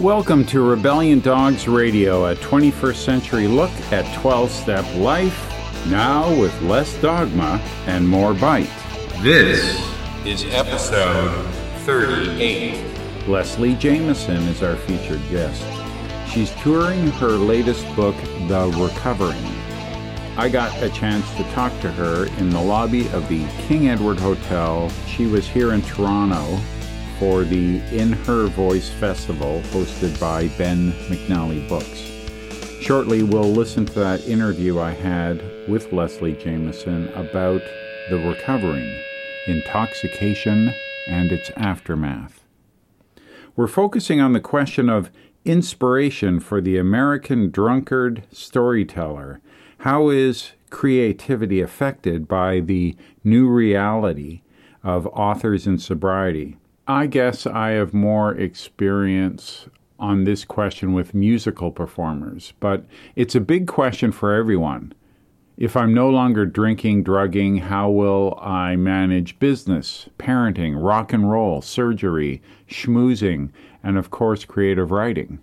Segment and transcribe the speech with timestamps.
[0.00, 5.52] Welcome to Rebellion Dogs Radio, a 21st century look at 12 step life,
[5.88, 8.70] now with less dogma and more bite.
[9.22, 9.84] This
[10.24, 11.44] is episode
[11.78, 12.80] 38.
[13.26, 15.64] Leslie Jamison is our featured guest.
[16.30, 18.14] She's touring her latest book,
[18.46, 19.44] The Recovering.
[20.36, 24.20] I got a chance to talk to her in the lobby of the King Edward
[24.20, 24.90] Hotel.
[25.08, 26.60] She was here in Toronto
[27.18, 32.12] for the In Her Voice Festival hosted by Ben McNally Books.
[32.80, 37.60] Shortly, we'll listen to that interview I had with Leslie Jamison about
[38.08, 39.02] the recovering,
[39.48, 40.72] intoxication,
[41.08, 42.44] and its aftermath.
[43.56, 45.10] We're focusing on the question of
[45.44, 49.40] inspiration for the American drunkard storyteller.
[49.78, 54.42] How is creativity affected by the new reality
[54.84, 56.56] of authors in sobriety?
[56.90, 59.66] I guess I have more experience
[59.98, 64.94] on this question with musical performers, but it's a big question for everyone.
[65.58, 71.60] If I'm no longer drinking, drugging, how will I manage business, parenting, rock and roll,
[71.60, 72.40] surgery,
[72.70, 73.50] schmoozing,
[73.82, 75.40] and of course, creative writing?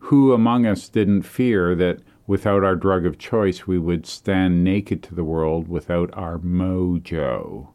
[0.00, 5.04] Who among us didn't fear that without our drug of choice we would stand naked
[5.04, 7.68] to the world without our mojo?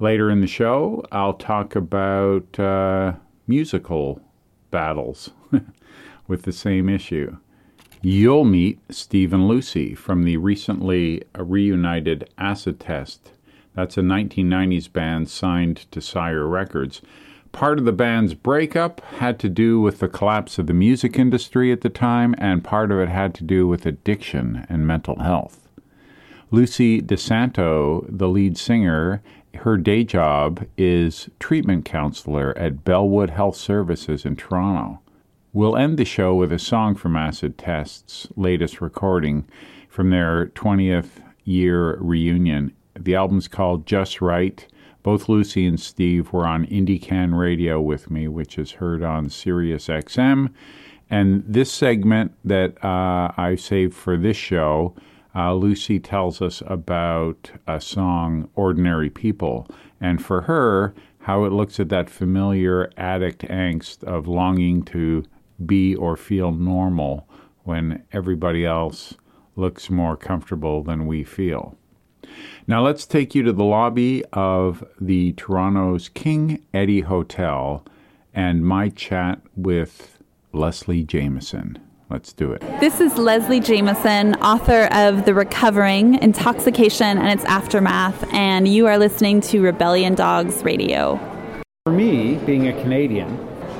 [0.00, 3.12] Later in the show, I'll talk about uh,
[3.46, 4.22] musical
[4.70, 5.28] battles
[6.26, 7.36] with the same issue.
[8.00, 13.32] You'll meet Steve and Lucy from the recently reunited Acid Test.
[13.74, 17.02] That's a 1990s band signed to Sire Records.
[17.52, 21.72] Part of the band's breakup had to do with the collapse of the music industry
[21.72, 25.68] at the time, and part of it had to do with addiction and mental health.
[26.52, 29.22] Lucy DeSanto, the lead singer,
[29.60, 35.00] her day job is treatment counselor at Bellwood Health Services in Toronto.
[35.52, 39.46] We'll end the show with a song from Acid Test's latest recording
[39.90, 42.74] from their 20th year reunion.
[42.98, 44.66] The album's called Just Right.
[45.02, 49.88] Both Lucy and Steve were on IndieCan Radio with me, which is heard on Sirius
[49.88, 50.54] XM.
[51.10, 54.94] And this segment that uh, I saved for this show
[55.34, 59.68] uh, Lucy tells us about a song, Ordinary People,
[60.00, 65.24] and for her, how it looks at that familiar addict angst of longing to
[65.64, 67.28] be or feel normal
[67.64, 69.14] when everybody else
[69.56, 71.76] looks more comfortable than we feel.
[72.66, 77.84] Now let's take you to the lobby of the Toronto's King Eddie Hotel
[78.32, 80.18] and my chat with
[80.52, 81.78] Leslie Jamison.
[82.10, 82.60] Let's do it.
[82.80, 88.98] This is Leslie Jamison, author of The Recovering Intoxication and Its Aftermath, and you are
[88.98, 91.20] listening to Rebellion Dogs Radio.
[91.86, 93.28] For me, being a Canadian,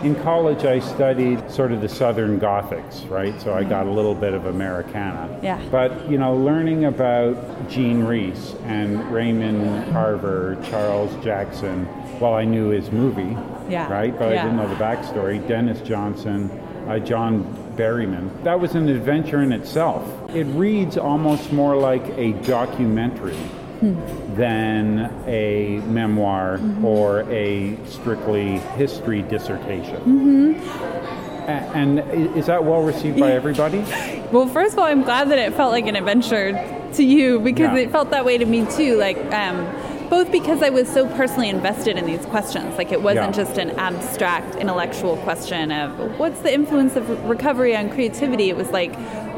[0.04, 3.38] in college I studied sort of the Southern Gothics, right?
[3.40, 5.40] So I got a little bit of Americana.
[5.42, 5.60] Yeah.
[5.68, 11.88] But, you know, learning about Jean Rhys and Raymond Carver, Charles Jackson,
[12.20, 13.36] well, I knew his movie,
[13.68, 13.92] yeah.
[13.92, 14.16] right?
[14.16, 14.40] But yeah.
[14.40, 15.46] I didn't know the backstory.
[15.48, 16.48] Denis Johnson,
[16.88, 17.42] uh, John
[17.80, 18.44] Berryman.
[18.44, 20.04] That was an adventure in itself.
[20.34, 23.36] It reads almost more like a documentary
[23.80, 24.34] hmm.
[24.34, 26.84] than a memoir mm-hmm.
[26.84, 29.96] or a strictly history dissertation.
[29.96, 30.90] Mm-hmm.
[31.48, 32.00] And
[32.36, 33.78] is that well received by everybody?
[34.30, 36.52] well, first of all, I'm glad that it felt like an adventure
[36.94, 37.84] to you because yeah.
[37.84, 38.98] it felt that way to me too.
[38.98, 39.64] Like, um,
[40.10, 42.76] both because I was so personally invested in these questions.
[42.76, 43.44] Like it wasn't yeah.
[43.44, 48.50] just an abstract intellectual question of what's the influence of recovery on creativity.
[48.50, 48.92] It was like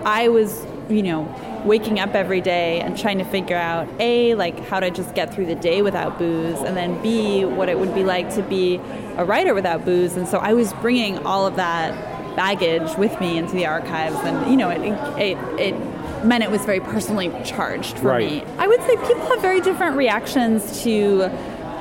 [0.05, 1.23] I was, you know,
[1.67, 5.33] waking up every day and trying to figure out a like how to just get
[5.33, 8.81] through the day without booze and then b what it would be like to be
[9.17, 11.95] a writer without booze and so i was bringing all of that
[12.35, 14.81] baggage with me into the archives and you know it
[15.21, 15.92] it, it
[16.25, 18.31] meant it was very personally charged for right.
[18.31, 18.45] me.
[18.59, 21.31] I would say people have very different reactions to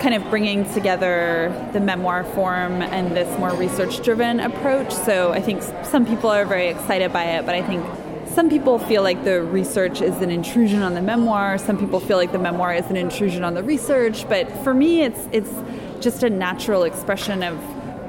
[0.02, 4.92] kind of bringing together the memoir form and this more research driven approach.
[4.92, 7.86] So I think some people are very excited by it, but I think
[8.34, 11.58] some people feel like the research is an intrusion on the memoir.
[11.58, 14.28] Some people feel like the memoir is an intrusion on the research.
[14.28, 15.54] But for me, it's it's
[16.02, 17.58] just a natural expression of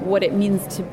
[0.01, 0.83] what it means to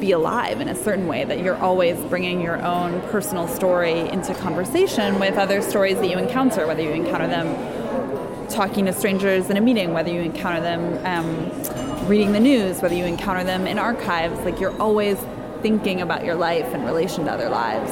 [0.00, 4.34] be alive in a certain way, that you're always bringing your own personal story into
[4.34, 9.56] conversation with other stories that you encounter, whether you encounter them talking to strangers in
[9.56, 13.78] a meeting, whether you encounter them um, reading the news, whether you encounter them in
[13.78, 14.38] archives.
[14.40, 15.18] Like you're always
[15.62, 17.90] thinking about your life in relation to other lives.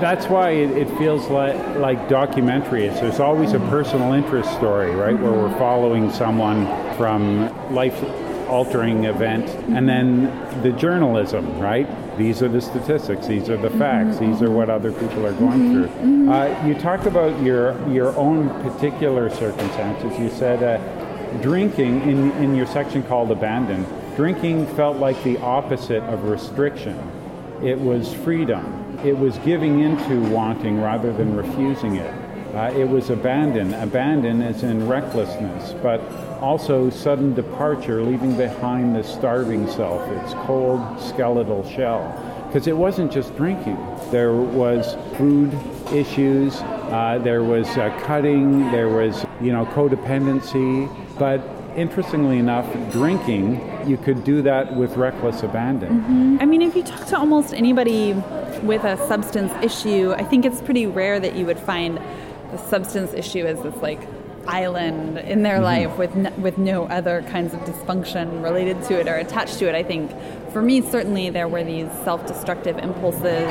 [0.00, 2.84] That's why it, feels like like documentary.
[2.84, 5.24] It's, there's always a personal interest story, right, mm-hmm.
[5.24, 6.66] where we're following someone
[6.96, 7.98] from life
[8.50, 9.48] altering event.
[9.74, 10.24] And then
[10.62, 11.88] the journalism, right?
[12.18, 14.32] These are the statistics, these are the facts, mm-hmm.
[14.32, 15.86] these are what other people are going through.
[15.86, 16.28] Mm-hmm.
[16.28, 20.18] Uh, you talked about your, your own particular circumstances.
[20.18, 20.78] You said uh,
[21.40, 23.86] drinking, in, in your section called Abandon,
[24.16, 26.98] drinking felt like the opposite of restriction.
[27.62, 28.98] It was freedom.
[29.04, 32.14] It was giving into wanting rather than refusing it.
[32.54, 33.72] Uh, it was abandon.
[33.74, 36.00] Abandon is in recklessness, but
[36.40, 42.02] also sudden departure, leaving behind the starving self, its cold skeletal shell.
[42.46, 43.78] Because it wasn't just drinking.
[44.10, 45.56] There was food
[45.92, 50.88] issues, uh, there was uh, cutting, there was, you know, codependency,
[51.18, 51.40] but
[51.76, 56.00] interestingly enough, drinking, you could do that with reckless abandon.
[56.00, 56.36] Mm-hmm.
[56.40, 58.14] I mean, if you talk to almost anybody
[58.62, 62.00] with a substance issue, I think it's pretty rare that you would find
[62.50, 64.00] the substance issue as this like
[64.50, 65.90] island in their mm-hmm.
[65.90, 69.68] life with no, with no other kinds of dysfunction related to it or attached to
[69.68, 69.74] it.
[69.74, 70.10] I think
[70.52, 73.48] for me certainly there were these self-destructive impulses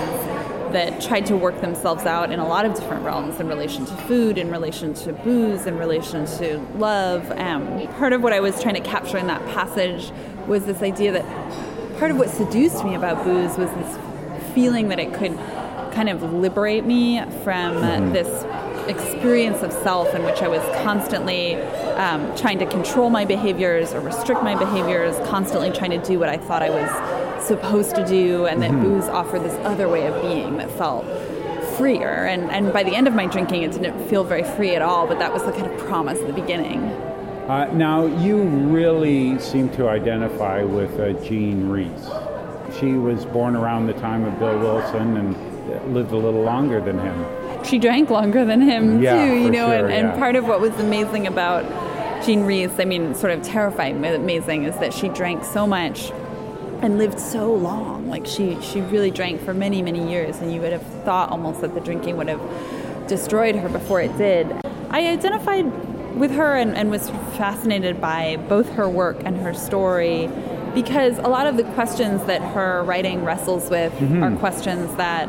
[0.73, 3.95] that tried to work themselves out in a lot of different realms in relation to
[4.07, 7.31] food, in relation to booze, in relation to love.
[7.31, 10.11] Um, part of what I was trying to capture in that passage
[10.47, 11.25] was this idea that
[11.97, 15.35] part of what seduced me about booze was this feeling that it could
[15.93, 18.13] kind of liberate me from mm-hmm.
[18.13, 18.27] this
[18.89, 24.00] experience of self in which I was constantly um, trying to control my behaviors or
[24.00, 28.45] restrict my behaviors, constantly trying to do what I thought I was supposed to do,
[28.45, 28.83] and that mm-hmm.
[28.83, 31.06] booze offered this other way of being that felt
[31.77, 32.25] freer.
[32.25, 35.07] And, and by the end of my drinking, it didn't feel very free at all,
[35.07, 36.83] but that was the kind of promise at the beginning.
[36.83, 42.09] Uh, now, you really seem to identify with uh, Jean Rhys.
[42.80, 47.00] She was born around the time of Bill Wilson and lived a little longer than
[47.00, 47.38] him
[47.69, 50.18] she drank longer than him yeah, too, you know, sure, and, and yeah.
[50.18, 51.63] part of what was amazing about
[52.25, 56.12] Jean Rhys, I mean, sort of terrifying, amazing, is that she drank so much
[56.81, 58.10] and lived so long.
[58.10, 61.62] Like she, she really drank for many, many years, and you would have thought almost
[61.62, 62.42] that the drinking would have
[63.07, 64.51] destroyed her before it did.
[64.89, 65.66] I identified
[66.16, 70.30] with her and, and was fascinated by both her work and her story
[70.74, 74.24] because a lot of the questions that her writing wrestles with mm-hmm.
[74.24, 75.27] are questions that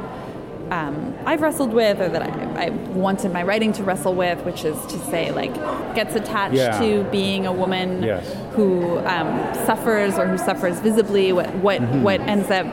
[0.70, 4.64] um, I've wrestled with or that I, I, wanted my writing to wrestle with, which
[4.64, 5.54] is to say, like,
[5.94, 6.78] gets attached yeah.
[6.80, 8.36] to being a woman yes.
[8.54, 12.02] who um, suffers or who suffers visibly, what, what, mm-hmm.
[12.02, 12.66] what ends up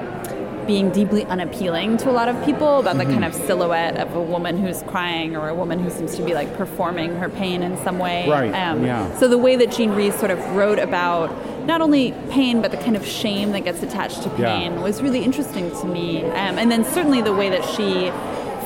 [0.68, 3.08] being deeply unappealing to a lot of people about mm-hmm.
[3.08, 6.24] the kind of silhouette of a woman who's crying or a woman who seems to
[6.24, 8.30] be like performing her pain in some way.
[8.30, 8.52] Right.
[8.52, 9.18] Um, yeah.
[9.18, 11.30] So the way that Jean Rhys sort of wrote about
[11.68, 14.82] not only pain but the kind of shame that gets attached to pain yeah.
[14.82, 16.24] was really interesting to me.
[16.24, 18.10] Um, and then certainly the way that she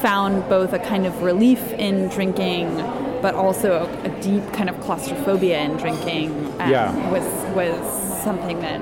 [0.02, 2.78] found both a kind of relief in drinking
[3.22, 7.12] but also a, a deep kind of claustrophobia in drinking um, yeah.
[7.12, 7.26] was
[7.56, 8.80] was something that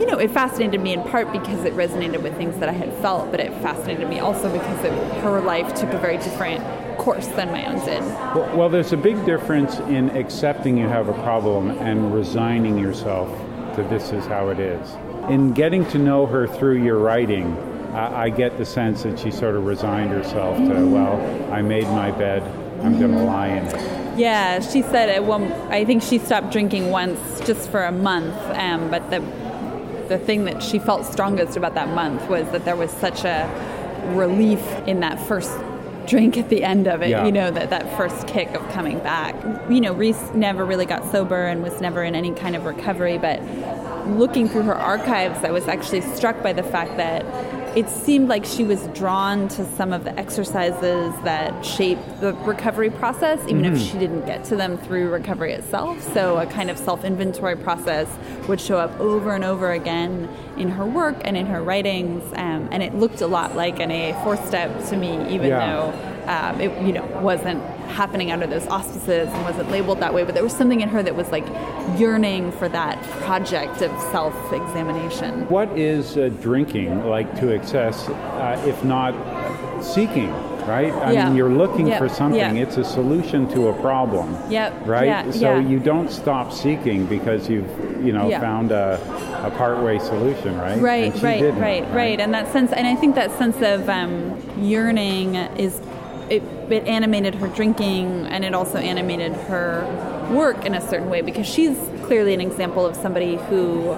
[0.00, 2.92] you know, it fascinated me in part because it resonated with things that I had
[2.98, 4.92] felt, but it fascinated me also because it,
[5.22, 6.62] her life took a very different
[6.98, 8.00] course than my own did.
[8.02, 13.28] Well, well, there's a big difference in accepting you have a problem and resigning yourself
[13.78, 14.94] to this is how it is.
[15.30, 17.56] In getting to know her through your writing,
[17.94, 20.92] I, I get the sense that she sort of resigned herself to, mm-hmm.
[20.92, 22.42] well, I made my bed,
[22.82, 23.00] I'm mm-hmm.
[23.00, 24.18] going to lie in it.
[24.18, 25.52] Yeah, she said at one.
[25.70, 28.34] I think she stopped drinking once, just for a month.
[28.56, 29.20] Um, but the
[30.08, 33.46] the thing that she felt strongest about that month was that there was such a
[34.16, 35.50] relief in that first
[36.08, 37.24] drink at the end of it, yeah.
[37.24, 39.34] you know, that, that first kick of coming back.
[39.70, 43.18] You know, Rhys never really got sober and was never in any kind of recovery,
[43.18, 43.42] but
[44.08, 47.24] looking through her archives, I was actually struck by the fact that
[47.78, 52.90] it seemed like she was drawn to some of the exercises that shape the recovery
[52.90, 53.76] process, even mm-hmm.
[53.76, 56.02] if she didn't get to them through recovery itself.
[56.12, 58.08] So, a kind of self inventory process
[58.48, 62.24] would show up over and over again in her work and in her writings.
[62.32, 65.76] Um, and it looked a lot like an AA fourth step to me, even yeah.
[65.76, 70.22] though um, it you know wasn't happening under those auspices and wasn't labeled that way
[70.22, 71.46] but there was something in her that was like
[71.98, 78.84] yearning for that project of self-examination what is uh, drinking like to excess uh, if
[78.84, 79.14] not
[79.82, 80.32] seeking
[80.68, 80.92] right?
[80.92, 81.26] I yeah.
[81.26, 81.98] mean, you're looking yep.
[81.98, 82.56] for something.
[82.56, 82.62] Yeah.
[82.62, 84.36] It's a solution to a problem.
[84.50, 84.86] Yep.
[84.86, 85.06] Right.
[85.06, 85.30] Yeah.
[85.30, 85.66] So yeah.
[85.66, 87.68] you don't stop seeking because you've,
[88.04, 89.00] you know, found a,
[89.46, 90.78] a partway solution, right?
[90.78, 91.14] Right.
[91.22, 91.54] Right, right.
[91.54, 91.94] Right.
[91.94, 92.20] Right.
[92.20, 95.80] And that sense, and I think that sense of um, yearning is
[96.30, 99.84] it, it animated her drinking and it also animated her
[100.32, 103.96] work in a certain way because she's clearly an example of somebody who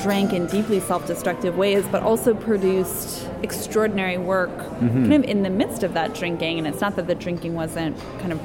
[0.00, 5.10] drank in deeply self-destructive ways but also produced extraordinary work mm-hmm.
[5.10, 7.96] kind of in the midst of that drinking and it's not that the drinking wasn't
[8.20, 8.40] kind of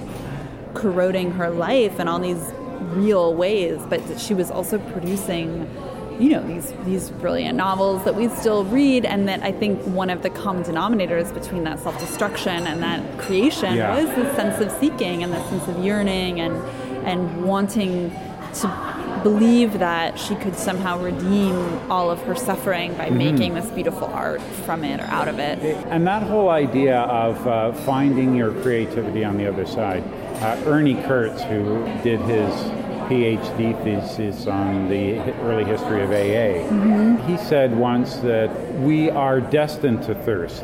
[0.74, 2.52] corroding her life in all these
[2.96, 5.70] real ways, but that she was also producing
[6.20, 10.10] you know these these brilliant novels that we still read and that I think one
[10.10, 13.96] of the common denominators between that self-destruction and that creation Yeah.
[13.96, 16.55] was this sense of seeking and this sense of yearning and
[17.05, 18.12] and wanting
[18.55, 21.55] to believe that she could somehow redeem
[21.89, 25.60] all of her suffering by making this beautiful art from it or out of it.
[25.89, 30.03] And that whole idea of uh, finding your creativity on the other side.
[30.41, 32.53] Uh, Ernie Kurtz, who did his
[33.10, 37.27] PhD thesis on the early history of AA, mm-hmm.
[37.27, 40.63] he said once that we are destined to thirst.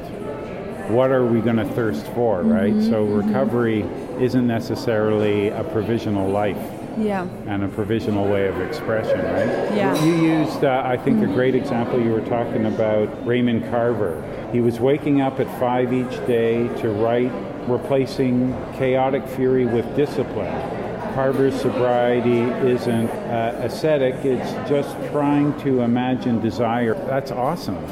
[0.90, 2.74] What are we going to thirst for, mm-hmm, right?
[2.90, 3.28] So mm-hmm.
[3.28, 3.82] recovery
[4.20, 6.58] isn't necessarily a provisional life
[6.98, 7.28] Yeah.
[7.46, 9.76] and a provisional way of expression, right?
[9.76, 10.04] Yeah.
[10.04, 12.02] You used, uh, I think, a great example.
[12.02, 14.24] You were talking about Raymond Carver.
[14.52, 17.32] He was waking up at five each day to write,
[17.68, 20.79] replacing chaotic fury with discipline.
[21.20, 26.94] Carver's sobriety isn't uh, ascetic, it's just trying to imagine desire.
[26.94, 27.76] That's awesome.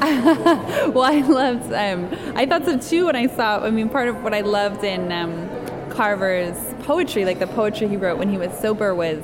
[0.94, 1.70] Well, I loved.
[1.70, 3.62] Um, I thought so too when I saw.
[3.62, 5.46] I mean, part of what I loved in um,
[5.90, 9.18] Carver's poetry, like the poetry he wrote when he was sober, was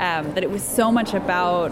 [0.00, 1.68] um, that it was so much about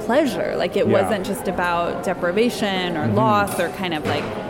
[0.00, 0.54] pleasure.
[0.58, 0.92] Like it Yeah.
[1.04, 4.43] wasn't just about deprivation or loss or kind of like.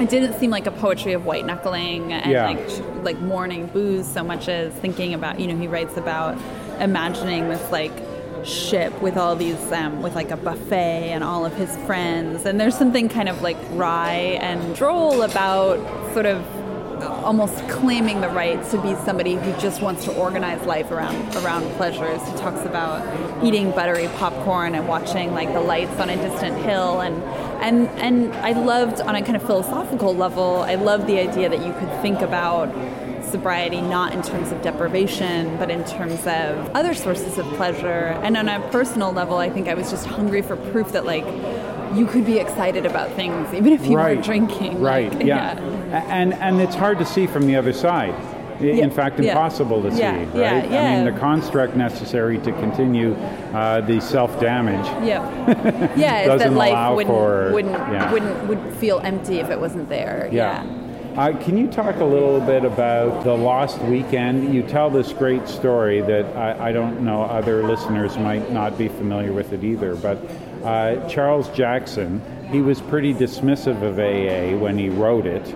[0.00, 2.46] It didn't seem like a poetry of white knuckling and Yeah.
[2.46, 5.38] like like mourning booze so much as thinking about.
[5.38, 6.36] You know, he writes about
[6.80, 7.92] imagining this like
[8.44, 12.60] ship with all these um, with like a buffet and all of his friends and
[12.60, 15.78] there's something kind of like wry and droll about
[16.12, 16.44] sort of
[17.08, 21.62] almost claiming the right to be somebody who just wants to organize life around around
[21.76, 22.20] pleasures.
[22.28, 27.00] He talks about eating buttery popcorn and watching like the lights on a distant hill.
[27.00, 27.22] And
[27.62, 31.64] and and I loved on a kind of philosophical level I loved the idea that
[31.64, 32.68] you could think about
[33.24, 38.18] sobriety not in terms of deprivation but in terms of other sources of pleasure.
[38.22, 41.24] And on a personal level i think i was just hungry for proof that like
[41.96, 44.16] you could be excited about things even if you right.
[44.16, 44.80] weren't drinking.
[44.80, 45.58] Right, Like, yeah.
[45.58, 48.14] A- And, and it's hard to see from the other side.
[48.14, 49.30] I- Yeah, In fact, yeah.
[49.32, 50.70] impossible to see, Yeah, right?
[50.70, 53.14] yeah, I mean, the construct necessary to continue
[53.52, 55.22] uh, the self-damage yeah
[55.96, 58.12] yeah is Doesn't that life allow wouldn't for- wouldn't yeah.
[58.12, 60.62] wouldn't would feel empty if it wasn't there yeah,
[61.16, 64.54] Uh, can you talk a little bit about the Lost Weekend?
[64.54, 68.88] You tell this great story that I, I don't know, other listeners might not be
[68.88, 70.18] familiar with it either, but
[70.64, 72.20] uh, Charles Jackson,
[72.50, 75.46] he was pretty dismissive of AA when he wrote it,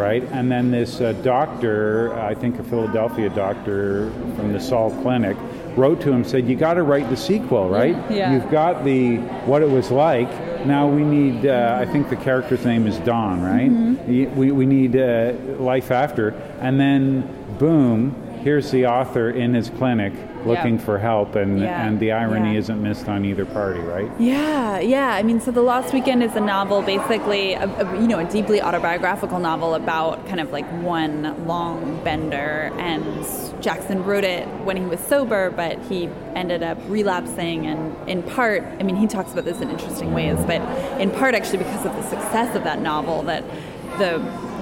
[0.00, 0.22] right?
[0.32, 5.36] And then this uh, doctor, I think a Philadelphia doctor from the Saul Clinic,
[5.76, 7.96] wrote to him, said, You got to write the sequel, right?
[8.10, 8.32] Yeah.
[8.32, 10.30] You've got the what it was like.
[10.66, 11.46] Now we need.
[11.46, 13.70] Uh, I think the character's name is Don, right?
[13.70, 14.36] Mm-hmm.
[14.36, 16.30] We we need uh, life after,
[16.60, 20.12] and then boom, here's the author in his clinic
[20.44, 21.86] looking for help, and Yeah.
[21.86, 22.58] and the irony Yeah.
[22.58, 24.10] isn't missed on either party, right?
[24.18, 25.10] Yeah, yeah.
[25.14, 28.24] I mean, so The Lost Weekend is a novel, basically, a, a, you know, a
[28.24, 32.70] deeply autobiographical novel about kind of like one long bender.
[32.78, 33.04] And
[33.60, 37.66] Jackson wrote it when he was sober, but he ended up relapsing.
[37.66, 40.60] And in part, I mean, he talks about this in interesting ways, but
[41.00, 43.44] in part, actually, because of the success of that novel, that
[43.98, 44.20] the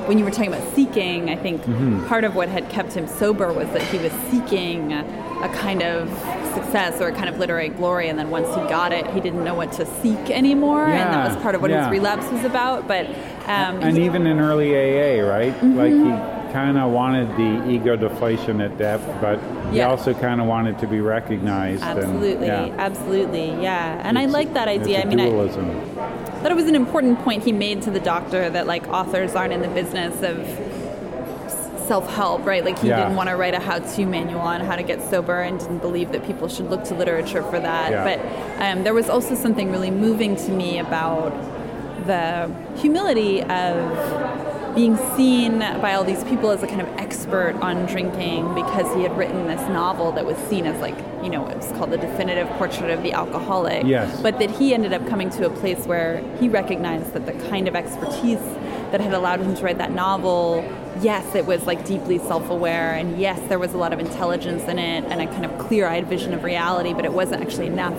[0.08, 1.62] when you were talking about seeking, I think
[2.08, 6.08] part of what had kept him sober was that he was seeking a kind of
[6.54, 9.44] success or a kind of literary glory, and then once he got it, he didn't
[9.44, 11.84] know what to seek anymore, and that was part of what yeah.
[11.84, 12.88] his relapse was about.
[12.88, 13.06] But
[13.46, 15.52] um, And even in early AA, right?
[15.54, 15.76] Mm-hmm.
[15.76, 19.38] Like he kind of wanted the ego deflation at depth, but
[19.70, 19.90] he Yeah.
[19.90, 21.82] also kind of wanted to be recognized.
[21.82, 22.74] and- absolutely, yeah.
[22.78, 24.00] absolutely, yeah.
[24.02, 24.98] And I like that idea.
[24.98, 25.68] it's I mean, I, dualism.
[26.40, 29.52] Thought it was an important point he made to the doctor that like authors aren't
[29.52, 30.36] in the business of
[31.86, 33.00] self-help right like he Yeah.
[33.00, 36.12] didn't want to write a how-to manual on how to get sober and didn't believe
[36.12, 38.04] that people should look to literature for that Yeah.
[38.04, 41.32] but um, there was also something really moving to me about
[42.06, 47.86] the humility of being seen by all these people as a kind of expert on
[47.86, 51.56] drinking because he had written this novel that was seen as like you know it
[51.56, 54.20] was called the definitive portrait of the alcoholic Yes.
[54.22, 57.66] but that he ended up coming to a place where he recognized that the kind
[57.68, 58.38] of expertise
[58.92, 60.64] that had allowed him to write that novel
[61.00, 64.78] yes it was like deeply self-aware and yes there was a lot of intelligence in
[64.78, 67.96] it and a kind of clear-eyed vision of reality but it wasn't actually enough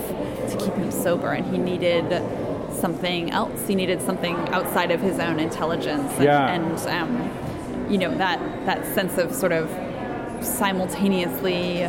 [0.50, 2.06] to keep him sober and he needed
[2.80, 6.54] something else he needed something outside of his own intelligence and, Yeah.
[6.54, 9.70] and um, you know that that sense of sort of
[10.46, 11.88] simultaneously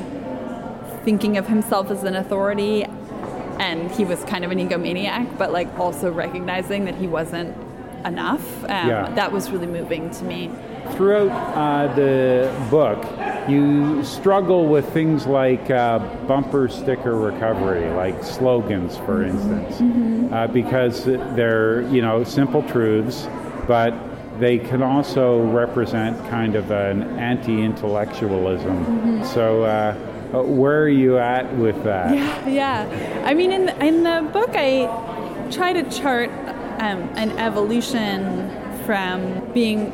[1.05, 2.85] thinking of himself as an authority
[3.59, 7.55] and he was kind of an egomaniac but like also recognizing that he wasn't
[8.05, 9.11] enough um, Yeah.
[9.15, 10.51] that was really moving to me
[10.93, 13.05] throughout uh, the book,
[13.49, 20.33] you struggle with things like uh, bumper sticker recovery, like slogans, for instance, mm-hmm.
[20.33, 23.29] uh, because they're you know simple truths,
[23.67, 23.95] but
[24.39, 28.85] they can also represent kind of an anti-intellectualism.
[28.85, 29.25] Mm-hmm.
[29.25, 29.65] So.
[29.65, 32.15] Uh, uh, where are you at with that?
[32.15, 33.25] Yeah, yeah.
[33.27, 34.87] I mean, in the, in the book, I
[35.51, 36.31] try to chart
[36.81, 38.51] um, an evolution
[38.87, 39.93] from being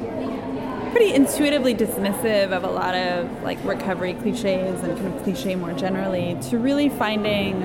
[0.93, 5.73] pretty intuitively dismissive of a lot of like recovery cliches and kind of cliche more
[5.73, 7.61] generally to really finding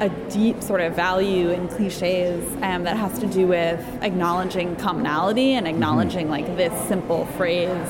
[0.00, 5.54] a deep sort of value in cliches um, that has to do with acknowledging commonality
[5.54, 7.88] and acknowledging like this simple phrase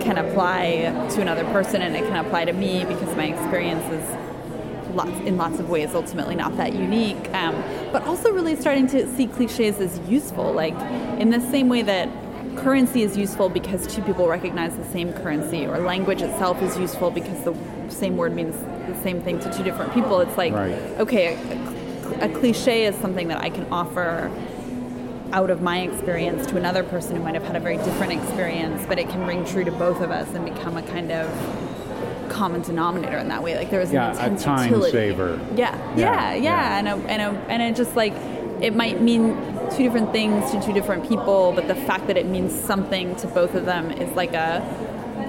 [0.00, 4.25] can apply to another person and it can apply to me because my experience is
[4.96, 7.54] lots in lots of ways ultimately not that unique um,
[7.92, 10.74] but also really starting to see cliches as useful like
[11.20, 12.08] in the same way that
[12.56, 17.10] currency is useful because two people recognize the same currency, or language itself is useful
[17.10, 17.54] because the
[17.88, 18.56] same word means
[18.88, 20.20] the same thing to two different people.
[20.20, 20.72] It's like, right.
[20.98, 21.34] okay,
[22.20, 24.30] a, a cliche is something that I can offer
[25.32, 28.84] out of my experience to another person who might have had a very different experience,
[28.86, 31.28] but it can ring true to both of us and become a kind of
[32.26, 33.56] common denominator in that way.
[33.56, 34.92] Like there is yeah, an intense a time utility.
[34.92, 35.40] saver.
[35.54, 36.78] Yeah, yeah, yeah, yeah, yeah.
[36.78, 38.12] And, a, and, a, and it just like
[38.60, 39.36] it might mean
[39.70, 43.26] two different things to two different people, but the fact that it means something to
[43.28, 44.62] both of them is like a,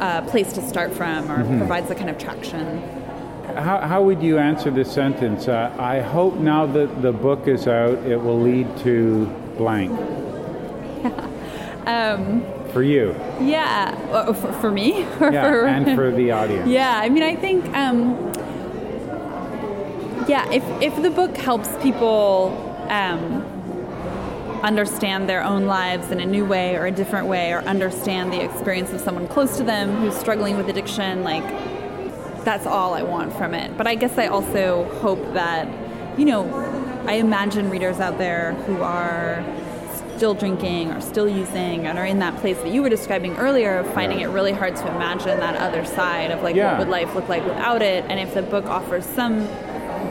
[0.01, 1.58] a place to start from or mm-hmm.
[1.58, 2.80] provides a kind of traction.
[3.56, 5.48] How, how would you answer this sentence?
[5.48, 9.25] Uh, I hope now that the book is out, it will lead to
[9.58, 9.92] blank.
[11.88, 12.44] um,
[12.78, 13.16] for you?
[13.42, 15.00] Yeah, uh, for, for, me?
[15.20, 16.70] yeah, for, and for the audience.
[16.70, 18.32] Yeah, I mean, I think, um,
[20.28, 22.54] yeah, if, if the book helps people
[22.90, 23.42] um,
[24.62, 28.44] understand their own lives in a new way or a different way or understand the
[28.44, 31.44] experience of someone close to them who's struggling with addiction like
[32.46, 33.76] that's all I want from it.
[33.76, 35.68] But I guess I also hope that
[36.20, 36.46] you know,
[37.08, 39.44] I imagine readers out there who are
[40.17, 43.77] still drinking or still using and are in that place that you were describing earlier
[43.77, 44.27] of finding yeah.
[44.27, 46.71] it really hard to imagine that other side of like yeah.
[46.71, 49.47] what would life look like without it and if the book offers some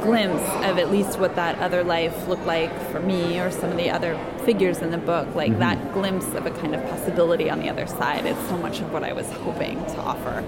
[0.02, 3.76] glimpse of at least what that other life looked like for me or some of
[3.76, 5.60] the other figures in the book, like mm-hmm.
[5.60, 8.92] that glimpse of a kind of possibility on the other side is so much of
[8.92, 10.44] what I was hoping to offer.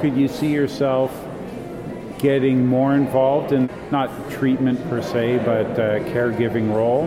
[0.00, 1.12] Could you see yourself
[2.18, 7.06] getting more involved in not treatment per se, but a caregiving role?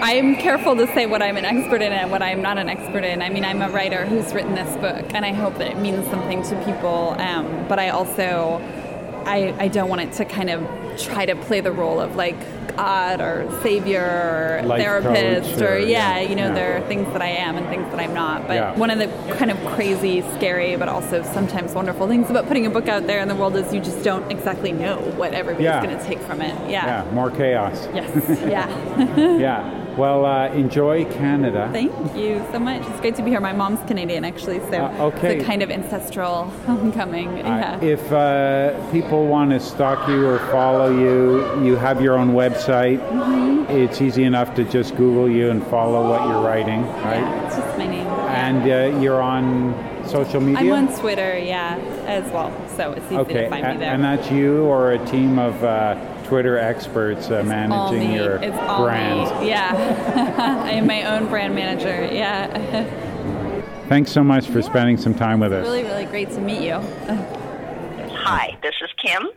[0.00, 3.04] I'm careful to say what I'm an expert in and what I'm not an expert
[3.04, 3.20] in.
[3.20, 6.06] I mean, I'm a writer who's written this book, and I hope that it means
[6.08, 7.16] something to people.
[7.18, 8.60] Um, but I also,
[9.26, 10.66] I, I don't want it to kind of
[10.98, 12.38] try to play the role of like
[12.76, 16.54] God or savior or Life therapist or, or, yeah, you know, yeah.
[16.54, 18.46] there are things that I am and things that I'm not.
[18.46, 18.76] But yeah.
[18.76, 22.70] one of the kind of crazy, scary, but also sometimes wonderful things about putting a
[22.70, 25.98] book out there in the world is you just don't exactly know what everybody's going
[25.98, 26.54] to take from it.
[26.70, 27.04] Yeah.
[27.04, 27.88] Yeah, more chaos.
[27.92, 28.40] Yes.
[28.42, 29.16] yeah.
[29.38, 29.87] yeah.
[29.98, 31.68] Well, uh, enjoy Canada.
[31.72, 32.86] Thank you so much.
[32.86, 33.40] It's great to be here.
[33.40, 35.34] My mom's Canadian, actually, so uh, okay.
[35.34, 37.28] it's a kind of ancestral homecoming.
[37.40, 37.84] Uh, yeah.
[37.84, 43.00] if uh, people want to stalk you or follow you, you have your own website.
[43.10, 43.72] Mm-hmm.
[43.72, 47.18] It's easy enough to just Google you and follow what you're writing, right?
[47.18, 48.06] Yeah, it's just my name.
[48.06, 49.74] And uh, you're on
[50.06, 50.74] social media?
[50.74, 52.52] I'm on Twitter, yeah, as well.
[52.76, 53.42] So it's easy okay.
[53.42, 53.92] to find me there.
[53.92, 55.96] And that's you or a team of uh,
[56.28, 59.40] Twitter experts uh, managing your it's brand.
[59.40, 59.48] Me.
[59.48, 62.14] Yeah, I am my own brand manager.
[62.14, 62.84] Yeah.
[63.88, 65.64] Thanks so much for spending some time with us.
[65.64, 66.74] Really, really great to meet you.
[68.12, 69.30] Hi, this is Kim,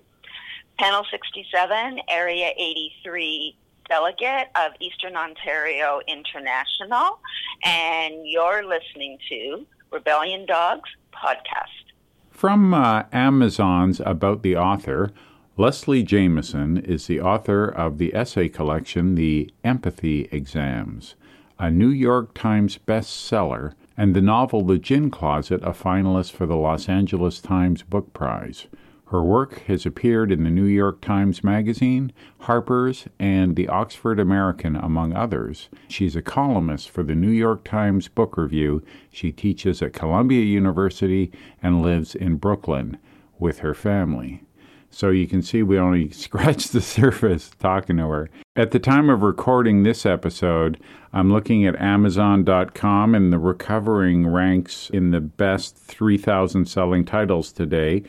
[0.78, 3.56] Panel 67, Area 83
[3.88, 7.20] delegate of Eastern Ontario International,
[7.64, 11.94] and you're listening to Rebellion Dogs podcast.
[12.32, 15.14] From uh, Amazon's About the Author,
[15.58, 21.16] Leslie Jamison is the author of the essay collection The Empathy Exams,
[21.60, 26.56] a New York Times bestseller, and the novel The Gin Closet, a finalist for the
[26.56, 28.68] Los Angeles Times Book Prize.
[29.08, 34.78] Her work has appeared in the New York Times Magazine, Harper's, and the Oxford American,
[34.78, 35.68] among others.
[35.90, 38.84] She's a columnist for the New York Times Book Review.
[39.12, 41.30] She teaches at Columbia University
[41.62, 42.98] and lives in Brooklyn
[43.38, 44.44] with her family.
[44.92, 48.30] So you can see we only scratched the surface talking to her.
[48.56, 50.80] At the time of recording this episode,
[51.14, 58.04] I'm looking at Amazon.com and the recovering ranks in the best 3,000 selling titles today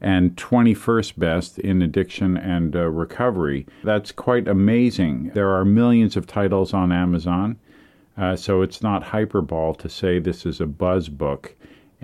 [0.00, 3.66] and 21st best in addiction and uh, recovery.
[3.82, 5.30] That's quite amazing.
[5.34, 7.58] There are millions of titles on Amazon.
[8.16, 11.54] Uh, so it's not hyperbole to say this is a buzz book.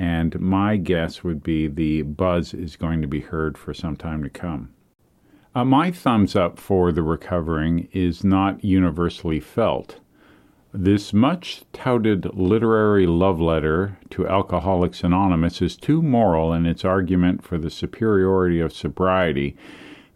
[0.03, 4.25] And my guess would be the buzz is going to be heard for some time
[4.25, 4.75] to come.
[5.55, 10.01] Uh, my thumbs up for The Recovering is not universally felt.
[10.75, 17.45] This much touted literary love letter to Alcoholics Anonymous is too moral in its argument
[17.45, 19.57] for the superiority of sobriety.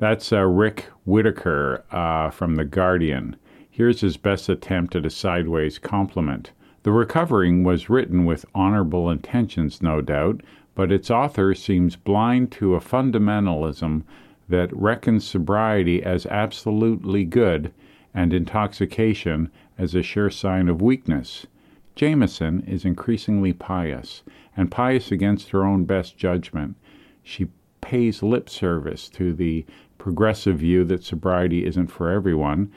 [0.01, 3.37] That's uh, Rick Whitaker uh, from The Guardian.
[3.71, 6.51] Here's his best attempt at a sideways compliment.
[6.87, 10.43] The Recovering was written with honorable intentions, no doubt,
[10.77, 14.05] but its author seems blind to a fundamentalism
[14.49, 17.73] that reckons sobriety as absolutely good
[18.15, 21.49] and intoxication as a sure sign of weakness.
[21.97, 24.23] Jamison is increasingly pious,
[24.57, 26.77] and pious against her own best judgment.
[27.25, 27.49] She
[27.81, 29.67] pays lip service to the
[29.99, 32.71] progressive view that sobriety isn't for everyone,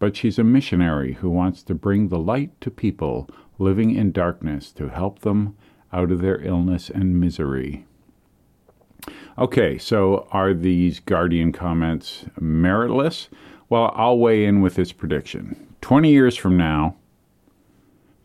[0.00, 4.72] but she's a missionary who wants to bring the light to people living in darkness
[4.72, 5.54] to help them
[5.92, 7.86] out of their illness and misery.
[9.38, 13.28] Okay, so are these Guardian comments meritless?
[13.68, 15.68] Well, I'll weigh in with this prediction.
[15.82, 16.96] 20 years from now,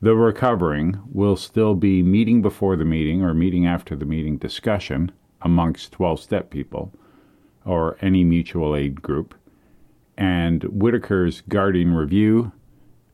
[0.01, 5.11] the recovering will still be meeting before the meeting or meeting after the meeting discussion
[5.41, 6.93] amongst 12 step people
[7.65, 9.35] or any mutual aid group.
[10.17, 12.51] And Whitaker's Guardian Review,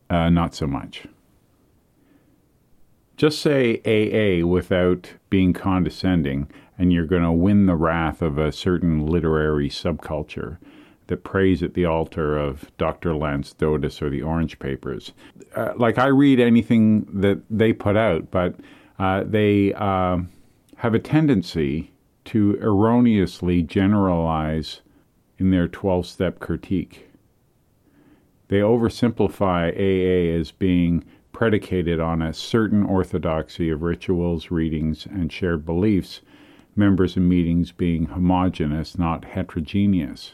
[0.10, 1.08] uh, not so much.
[3.18, 8.52] Just say AA without being condescending, and you're going to win the wrath of a
[8.52, 10.58] certain literary subculture
[11.08, 13.16] that prays at the altar of Dr.
[13.16, 15.12] Lance Dodes or the Orange Papers.
[15.56, 18.56] Uh, like I read anything that they put out, but
[18.98, 20.20] uh, they uh,
[20.78, 21.92] have a tendency
[22.26, 24.82] to erroneously generalize
[25.42, 27.10] in their 12 step critique.
[28.48, 35.66] They oversimplify AA as being predicated on a certain orthodoxy of rituals, readings, and shared
[35.66, 36.22] beliefs,
[36.76, 40.34] members and meetings being homogeneous, not heterogeneous.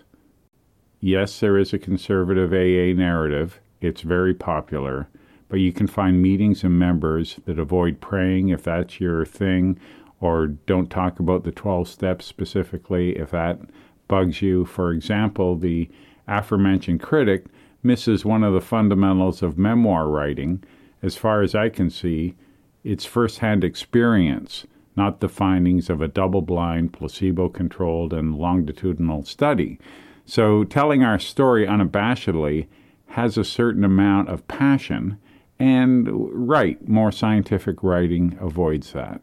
[1.00, 3.62] Yes, there is a conservative AA narrative.
[3.80, 5.08] It's very popular.
[5.48, 9.80] But you can find meetings and members that avoid praying if that's your thing,
[10.20, 13.62] or don't talk about the 12 steps specifically if that
[14.08, 14.66] bugs you.
[14.66, 15.90] For example, the
[16.28, 17.46] aforementioned critic
[17.84, 20.64] misses one of the fundamentals of memoir writing.
[21.02, 22.36] As far as I can see,
[22.84, 24.66] it's firsthand experience,
[24.96, 29.80] not the findings of a double blind, placebo controlled, and longitudinal study.
[30.26, 32.68] So telling our story unabashedly
[33.08, 35.18] has a certain amount of passion,
[35.60, 36.08] and
[36.50, 39.22] right, more scientific writing avoids that.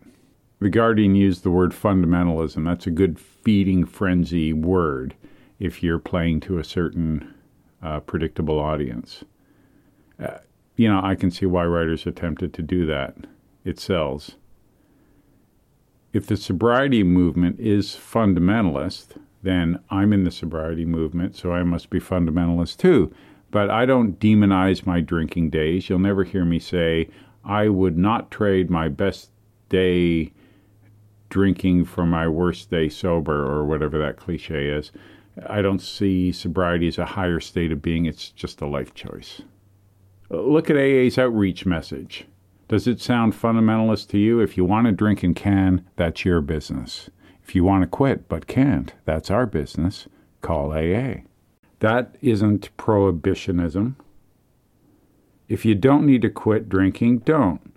[0.61, 2.64] The Guardian used the word fundamentalism.
[2.64, 5.14] That's a good feeding frenzy word
[5.59, 7.35] if you're playing to a certain
[7.83, 9.25] uh, predictable audience.
[10.19, 10.38] Uh,
[10.77, 13.17] you know, I can see why writers are tempted to do that.
[13.64, 14.37] It sells.
[16.12, 21.90] If the sobriety movement is fundamentalist, then I'm in the sobriety movement, so I must
[21.90, 23.12] be fundamentalist too.
[23.51, 25.88] But I don't demonize my drinking days.
[25.88, 27.09] You'll never hear me say,
[27.45, 29.31] I would not trade my best
[29.69, 30.33] day
[31.35, 34.92] drinking for my worst day sober, or whatever that cliche is.
[35.44, 39.42] I don't see sobriety as a higher state of being, it's just a life choice.
[40.31, 42.27] Look at AA's outreach message.
[42.68, 44.38] Does it sound fundamentalist to you?
[44.38, 47.11] If you want to drink and can, that's your business.
[47.42, 50.07] If you want to quit but can't, that's our business.
[50.40, 51.23] Call AA.
[51.81, 53.97] That isn't prohibitionism.
[55.49, 57.75] If you don't need to quit drinking, don't.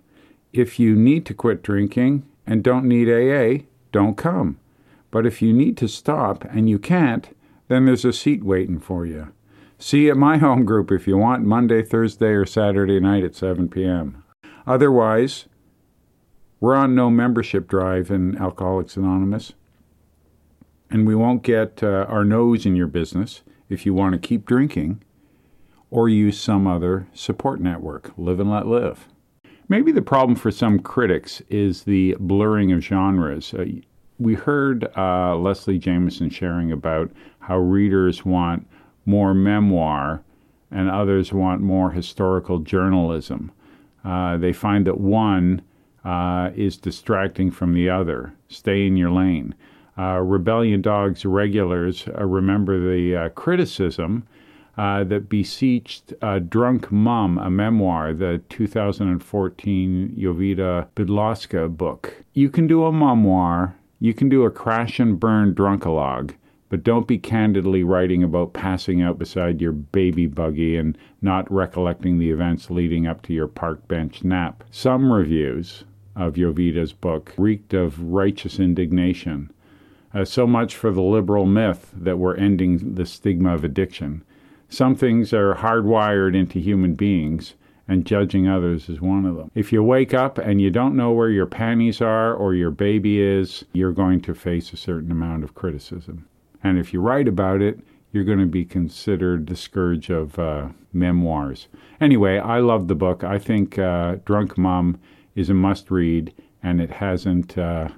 [0.52, 4.58] If you need to quit drinking and don't need AA, don't come.
[5.10, 7.36] But if you need to stop and you can't,
[7.68, 9.32] then there's a seat waiting for you.
[9.78, 13.68] See at my home group if you want, Monday, Thursday, or Saturday night at 7
[13.68, 14.24] p.m.
[14.66, 15.44] Otherwise,
[16.58, 19.52] we're on no membership drive in Alcoholics Anonymous,
[20.90, 24.46] and we won't get uh, our nose in your business if you want to keep
[24.46, 25.02] drinking
[25.90, 28.12] or use some other support network.
[28.16, 29.06] Live and let live.
[29.70, 33.52] Maybe the problem for some critics is the blurring of genres.
[33.52, 33.66] Uh,
[34.18, 38.66] we heard uh, Leslie Jamison sharing about how readers want
[39.04, 40.22] more memoir
[40.70, 43.52] and others want more historical journalism.
[44.04, 45.60] Uh, they find that one
[46.02, 48.32] uh, is distracting from the other.
[48.48, 49.54] Stay in your lane.
[49.98, 54.26] Uh, Rebellion Dog's regulars uh, remember the criticism
[54.78, 62.22] uh, that beseeched a Drunk Mom, a memoir, the 2014 Jowita Bydlowska book.
[62.32, 66.32] You can do a memoir, you can do a crash and burn drunkalogue,
[66.68, 72.18] but don't be candidly writing about passing out beside your baby buggy and not recollecting
[72.18, 74.62] the events leading up to your park bench nap.
[74.70, 75.82] Some reviews
[76.14, 79.50] of Jowita's book reeked of righteous indignation.
[80.14, 84.22] Uh, so much for the liberal myth that we're ending the stigma of addiction.
[84.68, 87.54] Some things are hardwired into human beings,
[87.88, 89.50] and judging others is one of them.
[89.54, 93.20] If you wake up and you don't know where your panties are or your baby
[93.20, 96.28] is, you're going to face a certain amount of criticism.
[96.62, 97.80] And if you write about it,
[98.12, 101.68] you're going to be considered the scourge of uh, memoirs.
[102.00, 103.24] Anyway, I love the book.
[103.24, 104.98] I think uh, Drunk Mom
[105.34, 107.88] is a must read, and it hasn't uh,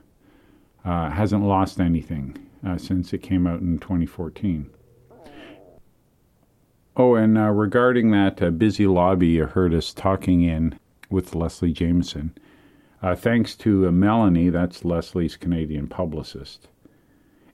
[0.85, 4.71] uh hasn't lost anything uh, since it came out in 2014.
[6.97, 12.35] Oh, and uh, regarding that busy lobby you heard us talking in with Leslie Jamison,
[13.17, 16.69] thanks to Melanie, that's Leslie's Canadian publicist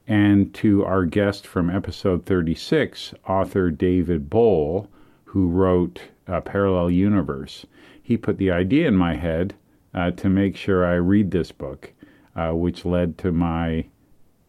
[0.06, 4.88] and to our guest from episode 36, author David Bohl,
[5.24, 7.66] who wrote a Parallel Universe.
[8.02, 9.54] He put the idea in my head
[9.92, 11.92] uh, to make sure I read this book,
[12.36, 13.86] uh, which led to my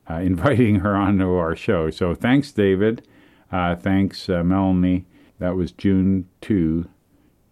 [0.10, 1.90] uh, inviting her onto our show.
[1.90, 3.08] So thanks, David.
[3.52, 5.06] Uh, thanks, uh, Melanie.
[5.40, 6.88] That was June 2,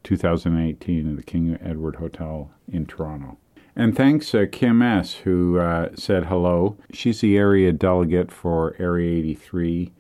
[0.03, 3.38] 2018, at the King Edward Hotel in Toronto.
[3.75, 6.77] And thanks, uh, Kim S., who uh, said hello.
[6.93, 9.91] She's the area delegate for Area 83,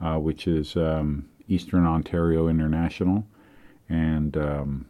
[0.00, 3.26] uh, which is um, Eastern Ontario International.
[3.88, 4.86] And um,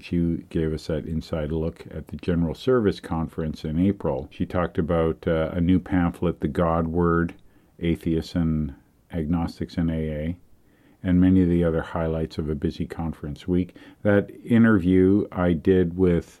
[0.00, 4.28] she gave us that inside look at the General Service Conference in April.
[4.30, 7.34] She talked about uh, a new pamphlet, The God Word
[7.80, 8.74] Atheists and
[9.12, 10.36] Agnostics in AA
[11.02, 13.76] and many of the other highlights of a busy conference week.
[14.02, 16.40] That interview I did with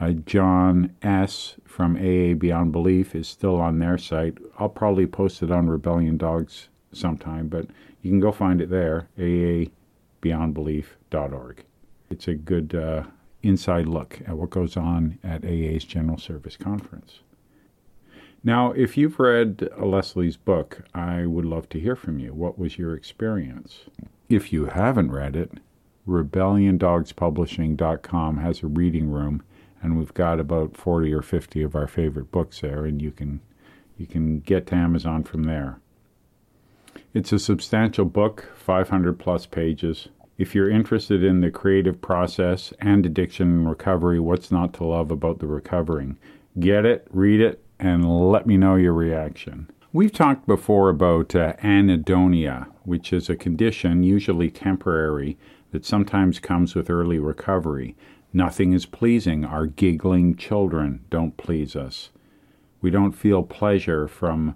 [0.00, 1.56] uh, John S.
[1.64, 4.38] from AA Beyond Belief is still on their site.
[4.58, 7.66] I'll probably post it on Rebellion Dogs sometime, but
[8.02, 11.64] you can go find it there, aabeyondbelief.org.
[12.10, 13.02] It's a good uh,
[13.42, 17.20] inside look at what goes on at AA's General Service Conference.
[18.44, 22.32] Now, if you've read Leslie's book, I would love to hear from you.
[22.32, 23.80] What was your experience?
[24.28, 25.50] If you haven't read it,
[26.06, 29.42] RebellionDogsPublishing.com has a reading room
[29.82, 33.40] and we've got about 40 or 50 of our favorite books there and you can
[33.96, 35.80] you can get to Amazon from there.
[37.12, 40.08] It's a substantial book, 500 plus pages.
[40.36, 45.10] If you're interested in the creative process and addiction and recovery, what's not to love
[45.10, 46.16] about the recovering?
[46.60, 49.70] Get it, read it, and let me know your reaction.
[49.92, 55.38] We've talked before about uh, anhedonia, which is a condition, usually temporary,
[55.70, 57.96] that sometimes comes with early recovery.
[58.32, 59.44] Nothing is pleasing.
[59.44, 62.10] Our giggling children don't please us.
[62.80, 64.54] We don't feel pleasure from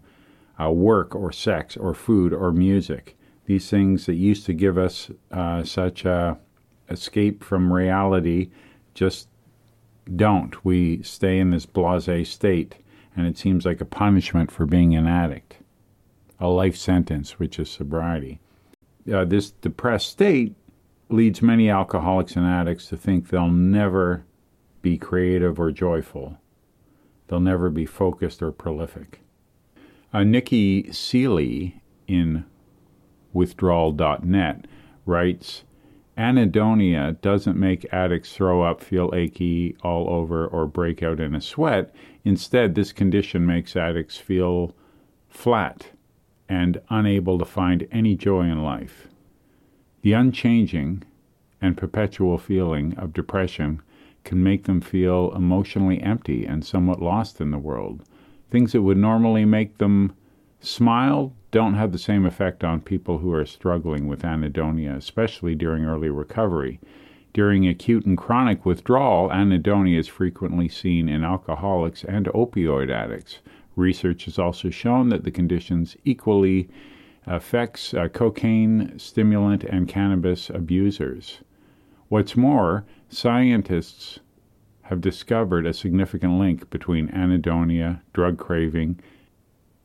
[0.61, 3.17] uh, work or sex or food or music.
[3.47, 6.39] These things that used to give us uh, such a
[6.89, 8.51] escape from reality
[8.95, 9.29] just
[10.15, 10.65] don't.
[10.65, 12.77] We stay in this blase state,
[13.17, 15.57] and it seems like a punishment for being an addict,
[16.41, 18.41] a life sentence, which is sobriety.
[19.13, 20.55] Uh, this depressed state
[21.09, 24.25] leads many alcoholics and addicts to think they'll never
[24.81, 26.39] be creative or joyful.
[27.29, 29.21] They'll never be focused or prolific.
[30.13, 32.45] Uh, Nikki Seeley in
[33.33, 34.67] withdrawal.net
[35.07, 35.65] writes
[36.17, 41.41] Anhedonia doesn't make addicts throw up, feel achy all over, or break out in a
[41.41, 41.95] sweat.
[42.25, 44.75] Instead, this condition makes addicts feel
[45.29, 45.91] flat
[46.49, 49.09] and unable to find any joy in life.
[50.03, 51.05] The unchanging
[51.63, 53.81] and perpetual feeling of depression
[54.25, 58.05] can make them feel emotionally empty and somewhat lost in the world.
[58.51, 60.13] Things that would normally make them
[60.63, 65.85] smile don't have the same effect on people who are struggling with anhedonia, especially during
[65.85, 66.81] early recovery.
[67.35, 73.39] During acute and chronic withdrawal, anhedonia is frequently seen in alcoholics and opioid addicts.
[73.77, 76.69] Research has also shown that the conditions equally
[77.27, 81.39] affects uh, cocaine, stimulant, and cannabis abusers.
[82.09, 84.21] What's more, scientists
[84.83, 89.01] have discovered a significant link between anhedonia, drug craving,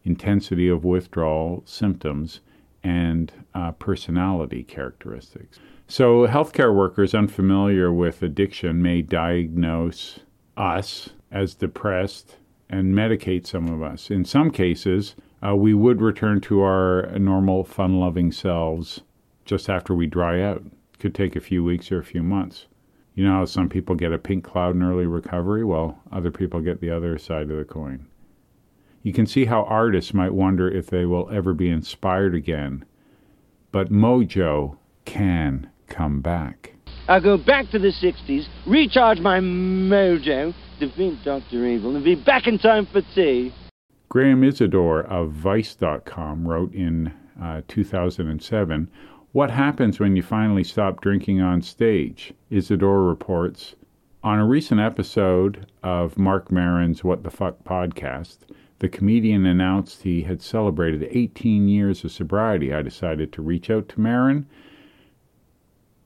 [0.07, 2.39] intensity of withdrawal symptoms,
[2.83, 5.59] and uh, personality characteristics.
[5.87, 10.19] So, healthcare workers unfamiliar with addiction may diagnose
[10.55, 12.37] us as depressed
[12.69, 14.09] and medicate some of us.
[14.09, 15.15] In some cases,
[15.45, 19.01] uh, we would return to our normal, fun loving selves
[19.45, 20.63] just after we dry out.
[20.99, 22.67] Could take a few weeks or a few months.
[23.13, 25.63] You know how some people get a pink cloud in early recovery?
[25.63, 28.07] Well, other people get the other side of the coin.
[29.07, 32.83] You can see how artists might wonder if they will ever be inspired again.
[33.71, 36.73] But mojo can come back.
[37.07, 41.65] I'll go back to the 60s, recharge my mojo, defeat Dr.
[41.65, 43.53] Evil, and be back in time for tea.
[44.09, 48.91] Graham Isador of Vice.com wrote in uh, 2007
[49.31, 52.33] What happens when you finally stop drinking on stage?
[52.51, 53.75] Isador reports
[54.21, 58.39] On a recent episode of Marc Maron's What the Fuck podcast,
[58.79, 62.73] the comedian announced he had celebrated 18 years of sobriety.
[62.73, 64.45] I decided to reach out to Maron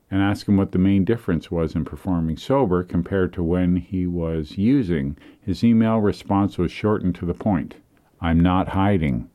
[0.10, 4.08] and ask him what the main difference was in performing sober compared to when he
[4.08, 5.18] was using.
[5.42, 7.76] His email response was short and to the point
[8.22, 9.30] I'm not hiding.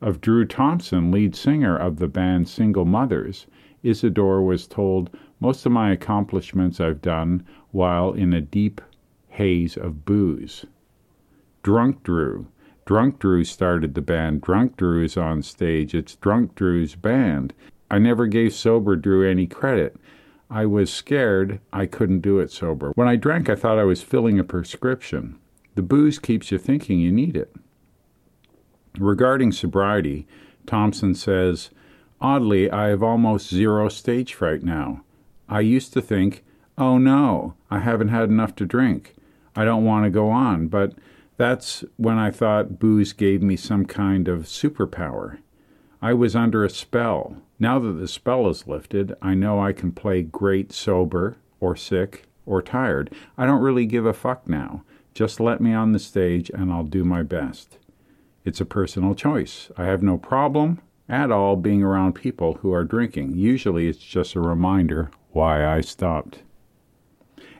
[0.00, 3.46] Of Drew Thompson, lead singer of the band Single Mothers,
[3.82, 8.80] Isador was told, Most of my accomplishments I've done while in a deep
[9.28, 10.66] haze of booze.
[11.68, 12.46] Drunk Drew.
[12.86, 14.40] Drunk Drew started the band.
[14.40, 15.94] Drunk Drew is on stage.
[15.94, 17.52] It's Drunk Drew's band.
[17.90, 19.94] I never gave sober Drew any credit.
[20.48, 22.92] I was scared I couldn't do it sober.
[22.94, 25.38] When I drank, I thought I was filling a prescription.
[25.74, 27.54] The booze keeps you thinking you need it.
[28.98, 30.26] Regarding sobriety,
[30.64, 31.68] Thompson says,
[32.18, 35.04] Oddly, I have almost zero stage fright now.
[35.50, 36.44] I used to think,
[36.78, 39.16] oh no, I haven't had enough to drink.
[39.54, 40.94] I don't want to go on, but
[41.38, 45.38] that's when I thought booze gave me some kind of superpower.
[46.02, 47.36] I was under a spell.
[47.58, 52.24] Now that the spell is lifted, I know I can play great sober, or sick,
[52.44, 53.14] or tired.
[53.36, 54.82] I don't really give a fuck now.
[55.14, 57.78] Just let me on the stage and I'll do my best.
[58.44, 59.70] It's a personal choice.
[59.76, 63.36] I have no problem at all being around people who are drinking.
[63.36, 66.42] Usually it's just a reminder why I stopped.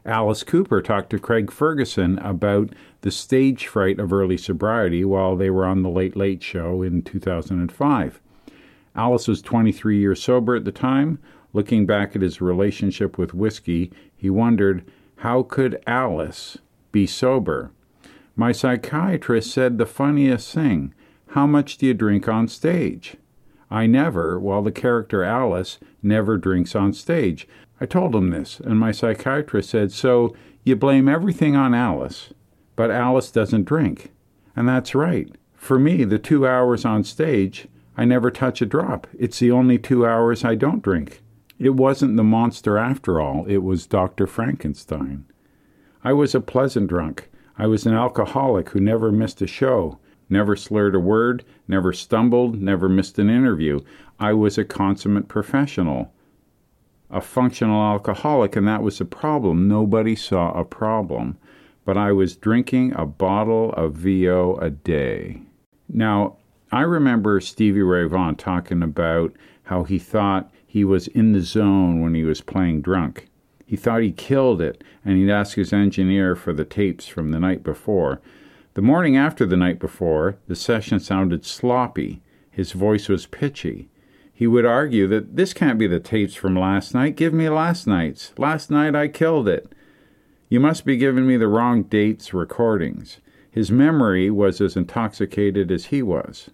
[0.09, 2.71] Alice Cooper talked to Craig Ferguson about
[3.03, 7.03] the stage fright of early sobriety while they were on the Late Late Show in
[7.03, 8.21] 2005.
[8.97, 11.19] Alice was 23 years sober at the time.
[11.53, 16.57] Looking back at his relationship with whiskey, he wondered how could Alice
[16.91, 17.71] be sober?
[18.35, 20.95] My psychiatrist said the funniest thing
[21.33, 23.17] How much do you drink on stage?
[23.71, 27.47] I never, while the character Alice never drinks on stage.
[27.81, 32.33] I told him this, and my psychiatrist said, So you blame everything on Alice,
[32.77, 34.11] but Alice doesn't drink.
[34.57, 35.31] And that's right.
[35.55, 39.07] For me, the two hours on stage, I never touch a drop.
[39.19, 41.23] It's the only two hours I don't drink.
[41.59, 44.27] It wasn't the monster after all, it was Dr.
[44.27, 45.25] Frankenstein.
[46.05, 47.29] I was a pleasant drunk.
[47.59, 49.99] I was an alcoholic who never missed a show,
[50.31, 53.81] never slurred a word, never stumbled, never missed an interview.
[54.21, 56.13] I was a consummate professional,
[57.11, 59.69] a functional alcoholic, and that was a problem.
[59.69, 61.39] Nobody saw a problem.
[61.85, 65.43] But I was drinking a bottle of VO a day.
[65.89, 66.37] Now,
[66.71, 69.33] I remember Stevie Ray Vaughan talking about
[69.65, 73.29] how he thought he was in the zone when he was playing drunk.
[73.65, 77.41] He thought he killed it, and he'd ask his engineer for the tapes from the
[77.41, 78.21] night before.
[78.75, 82.23] The morning after the night before, the session sounded sloppy.
[82.51, 83.89] His voice was pitchy.
[84.39, 87.17] He would argue that this can't be the tapes from last night.
[87.17, 88.33] Give me last night's.
[88.39, 89.73] Last night I killed it.
[90.49, 93.19] You must be giving me the wrong dates recordings.
[93.51, 96.51] His memory was as intoxicated as he was.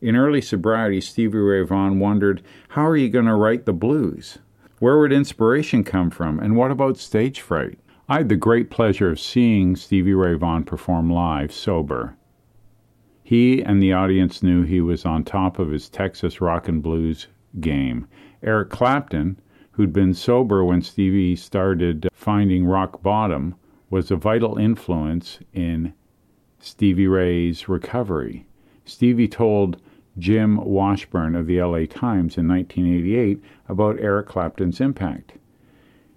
[0.00, 4.38] In early sobriety, Stevie Ray Vaughan wondered, how are you going to write the blues?
[4.78, 6.38] Where would inspiration come from?
[6.38, 7.80] And what about stage fright?
[8.08, 12.16] I had the great pleasure of seeing Stevie Ray Vaughan perform live, sober.
[13.26, 17.26] He and the audience knew he was on top of his Texas rock and blues
[17.58, 18.06] game.
[18.40, 19.40] Eric Clapton,
[19.72, 23.56] who'd been sober when Stevie started finding rock bottom,
[23.90, 25.92] was a vital influence in
[26.60, 28.46] Stevie Ray's recovery.
[28.84, 29.82] Stevie told
[30.16, 35.32] Jim Washburn of the LA Times in 1988 about Eric Clapton's impact.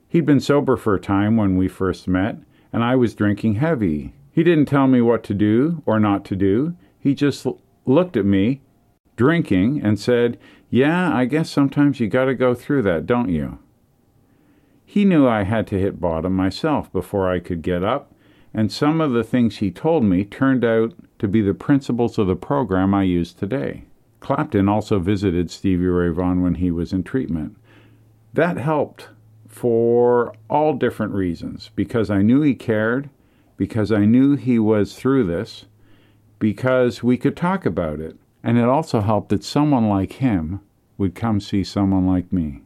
[0.07, 2.37] He'd been sober for a time when we first met,
[2.71, 4.13] and I was drinking heavy.
[4.31, 6.75] He didn't tell me what to do or not to do.
[6.99, 7.47] He just
[7.85, 8.61] looked at me,
[9.15, 10.37] drinking, and said,
[10.69, 13.59] Yeah, I guess sometimes you gotta go through that, don't you?
[14.85, 18.11] He knew I had to hit bottom myself before I could get up,
[18.53, 22.27] and some of the things he told me turned out to be the principles of
[22.27, 23.83] the program I use today.
[24.19, 27.55] Clapton also visited Stevie Ray Vaughan when he was in treatment.
[28.33, 29.09] That helped
[29.47, 33.09] for all different reasons because I knew he cared,
[33.57, 35.65] because I knew he was through this,
[36.39, 40.61] because we could talk about it, and it also helped that someone like him
[40.97, 42.61] would come see someone like me.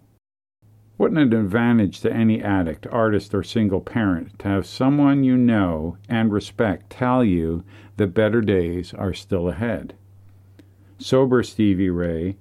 [0.96, 5.98] What an advantage to any addict, artist, or single parent to have someone you know
[6.08, 7.64] and respect tell you
[7.98, 9.96] that better days are still ahead.
[11.00, 12.38] Sober Stevie Ray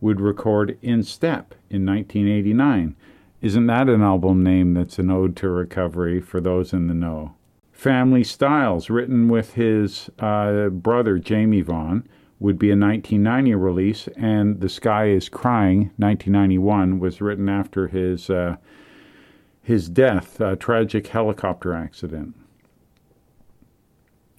[0.00, 2.94] would record In Step in 1989.
[3.40, 7.34] Isn't that an album name that's an ode to recovery for those in the know?
[7.78, 12.08] Family Styles, written with his uh, brother Jamie Vaughan,
[12.40, 18.28] would be a 1990 release, and The Sky is Crying, 1991, was written after his,
[18.30, 18.56] uh,
[19.62, 22.34] his death, a tragic helicopter accident.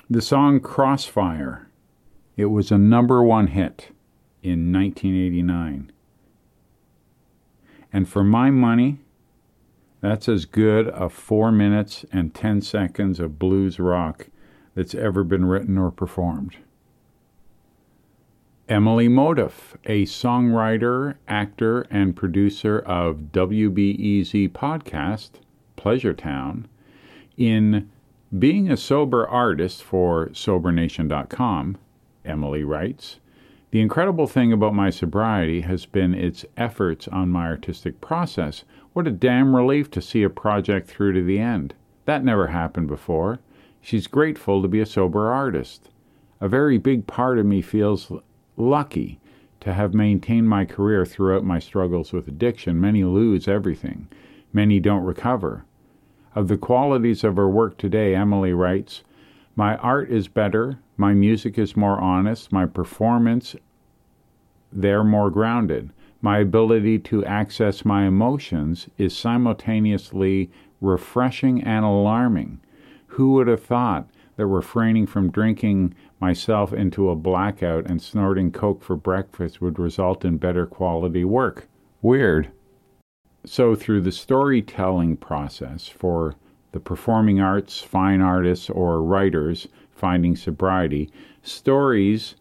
[0.09, 1.69] The song Crossfire,
[2.35, 3.91] it was a number one hit
[4.43, 5.93] in 1989.
[7.93, 8.99] And for my money,
[10.01, 14.27] that's as good a four minutes and ten seconds of blues rock
[14.75, 16.57] that's ever been written or performed.
[18.69, 25.31] Emily Modaff, a songwriter, actor, and producer of WBEZ podcast,
[25.75, 26.67] Pleasure Town,
[27.35, 27.89] in
[28.37, 31.79] being a sober artist for SoberNation.com,
[32.23, 33.19] Emily writes,
[33.71, 38.63] the incredible thing about my sobriety has been its efforts on my artistic process.
[38.93, 41.75] What a damn relief to see a project through to the end.
[42.05, 43.39] That never happened before.
[43.81, 45.89] She's grateful to be a sober artist.
[46.41, 48.11] A very big part of me feels
[48.57, 49.19] lucky
[49.59, 52.79] to have maintained my career throughout my struggles with addiction.
[52.79, 54.07] Many lose everything,
[54.53, 55.65] many don't recover.
[56.33, 59.03] Of the qualities of her work today, Emily writes,
[59.55, 63.55] My art is better, my music is more honest, my performance
[64.71, 65.89] they're more grounded.
[66.21, 70.51] My ability to access my emotions is simultaneously
[70.81, 72.59] refreshing and alarming.
[73.07, 78.83] Who would have thought that refraining from drinking myself into a blackout and snorting coke
[78.83, 81.67] for breakfast would result in better quality work?
[82.01, 82.49] Weird.
[83.45, 86.35] So, through the storytelling process for
[86.73, 91.09] the performing arts, fine artists, or writers finding sobriety,
[91.41, 92.35] stories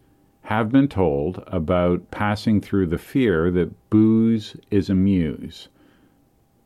[0.49, 5.67] have been told about passing through the fear that booze is a muse.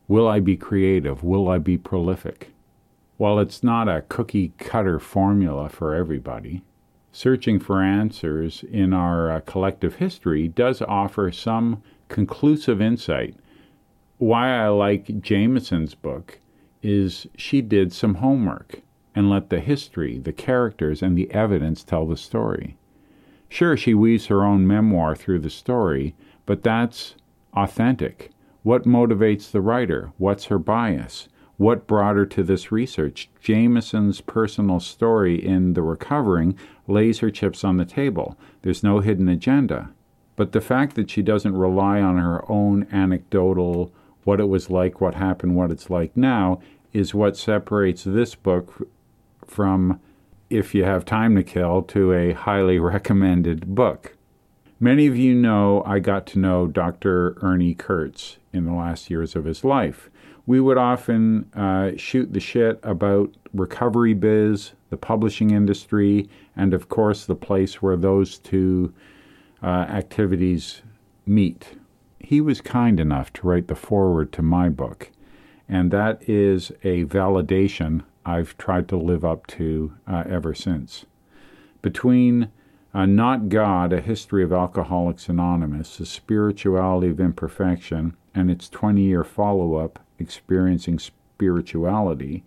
[0.08, 1.22] Will I be creative?
[1.22, 2.50] Will I be prolific?
[3.18, 6.62] While it's not a cookie cutter formula for everybody,
[7.12, 13.36] searching for answers in our uh, collective history does offer some conclusive insight.
[14.16, 16.38] Why I like Jamison's book
[16.82, 18.80] is she did some homework
[19.14, 22.78] and let the history, the characters, and the evidence tell the story.
[23.54, 26.12] Sure, she weaves her own memoir through the story,
[26.44, 27.14] but that's
[27.52, 28.32] authentic.
[28.64, 30.10] What motivates the writer?
[30.18, 31.28] What's her bias?
[31.56, 33.30] What brought her to this research?
[33.40, 38.36] Jamison's personal story in The Recovering lays her chips on the table.
[38.62, 39.90] There's no hidden agenda.
[40.34, 43.92] But the fact that she doesn't rely on her own anecdotal,
[44.24, 46.60] what it was like, what happened, what it's like now,
[46.92, 48.88] is what separates this book
[49.46, 50.00] from
[50.50, 54.16] If You Have Time to Kill to a highly recommended book.
[54.78, 57.38] Many of you know I got to know Dr.
[57.40, 60.10] Ernie Kurtz in the last years of his life.
[60.46, 66.88] We would often uh, shoot the shit about recovery biz, the publishing industry, and of
[66.88, 68.92] course the place where those two
[69.62, 70.82] uh, activities
[71.24, 71.78] meet.
[72.20, 75.10] He was kind enough to write the foreword to my book,
[75.68, 81.04] and that is a validation I've tried to live up to uh, ever since.
[81.82, 82.50] Between
[82.94, 89.02] uh, Not God, A History of Alcoholics Anonymous, The Spirituality of Imperfection, and its 20
[89.02, 92.44] year follow up, Experiencing Spirituality,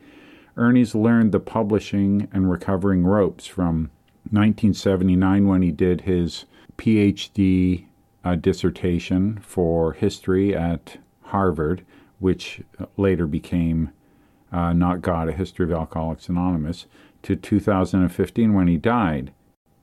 [0.56, 3.92] Ernie's learned the publishing and recovering ropes from
[4.32, 6.46] 1979 when he did his
[6.78, 7.86] PhD
[8.24, 11.86] uh, dissertation for history at Harvard,
[12.20, 12.62] which
[12.98, 13.92] later became
[14.58, 16.88] uh, Not God, A History of Alcoholics Anonymous,
[17.22, 19.32] to 2015 when he died.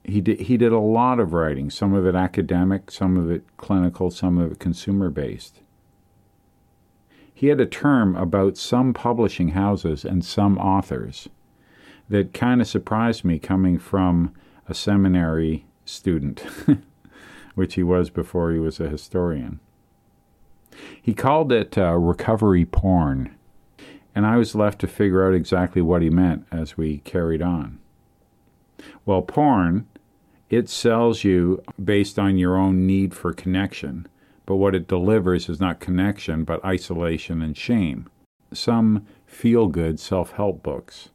[0.03, 3.45] He did, he did a lot of writing, some of it academic, some of it
[3.57, 5.61] clinical, some of it consumer based.
[7.33, 11.29] He had a term about some publishing houses and some authors
[12.09, 14.35] that kind of surprised me coming from
[14.69, 16.45] a seminary student,
[17.55, 19.61] which he was before he was a historian.
[21.01, 23.37] He called it uh, recovery porn
[24.15, 27.79] and I was left to figure out exactly what he meant as we carried on.
[29.05, 29.87] Well, porn,
[30.51, 34.07] it sells you based on your own need for connection,
[34.47, 38.09] but what it delivers is not connection, but isolation and shame.
[38.53, 41.09] Some feel good self help books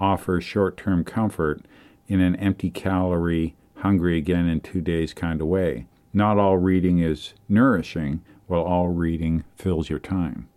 [0.00, 1.62] offer short term comfort
[2.08, 5.86] in an empty calorie, hungry again in two days kind of way.
[6.12, 10.48] Not all reading is nourishing, while all reading fills your time.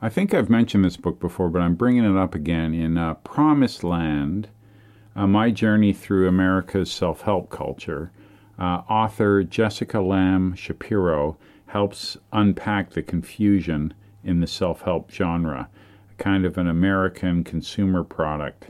[0.00, 3.14] I think I've mentioned this book before, but I'm bringing it up again in uh,
[3.14, 4.48] Promised Land
[5.14, 8.12] uh, My Journey Through America's Self Help Culture.
[8.58, 11.38] Uh, author Jessica Lamb Shapiro
[11.68, 15.70] helps unpack the confusion in the self help genre,
[16.10, 18.66] a kind of an American consumer product.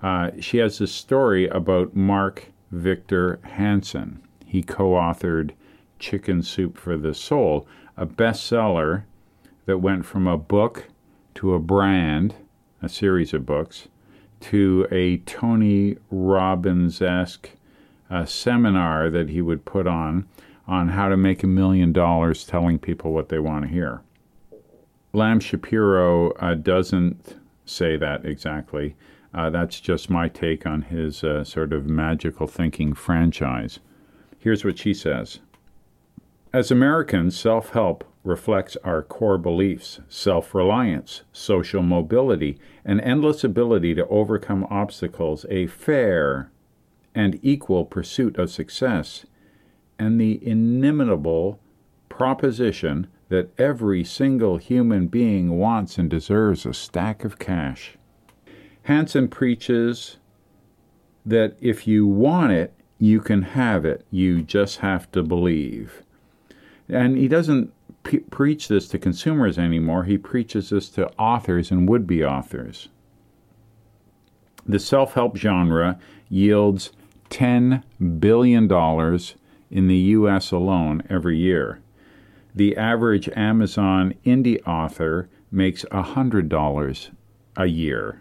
[0.00, 4.22] Uh, she has a story about Mark Victor Hansen.
[4.46, 5.52] He co authored
[5.98, 9.04] Chicken Soup for the Soul, a bestseller
[9.66, 10.88] that went from a book
[11.34, 12.34] to a brand,
[12.82, 13.88] a series of books,
[14.40, 17.50] to a Tony Robbins esque
[18.10, 20.28] uh, seminar that he would put on
[20.66, 24.02] on how to make a million dollars telling people what they want to hear.
[25.12, 28.94] Lamb Shapiro uh, doesn't say that exactly.
[29.34, 33.78] Uh, that's just my take on his uh, sort of magical thinking franchise.
[34.38, 35.40] Here's what she says
[36.54, 43.94] As Americans, self help reflects our core beliefs self reliance, social mobility, an endless ability
[43.94, 46.50] to overcome obstacles, a fair
[47.14, 49.24] and equal pursuit of success,
[49.98, 51.58] and the inimitable
[52.10, 57.96] proposition that every single human being wants and deserves a stack of cash.
[58.82, 60.18] Hansen preaches
[61.24, 64.04] that if you want it, you can have it.
[64.10, 66.02] You just have to believe.
[66.92, 67.72] And he doesn't
[68.30, 70.04] preach this to consumers anymore.
[70.04, 72.88] He preaches this to authors and would be authors.
[74.66, 76.92] The self help genre yields
[77.30, 77.82] $10
[78.20, 78.70] billion
[79.70, 80.52] in the U.S.
[80.52, 81.80] alone every year.
[82.54, 87.10] The average Amazon indie author makes $100
[87.56, 88.20] a year.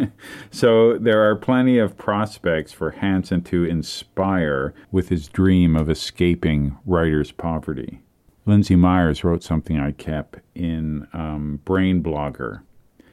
[0.50, 6.76] so there are plenty of prospects for Hansen to inspire with his dream of escaping
[6.86, 8.00] writer's poverty.
[8.46, 12.62] Lindsay Myers wrote something I kept in um, Brain Blogger.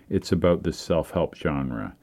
[0.08, 1.96] It's about the self help genre.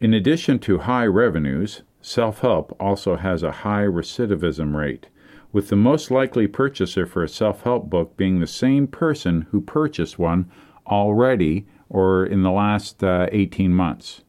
[0.00, 5.06] In addition to high revenues, self help also has a high recidivism rate,
[5.52, 9.60] with the most likely purchaser for a self help book being the same person who
[9.60, 10.50] purchased one
[10.88, 14.22] already or in the last uh, 18 months.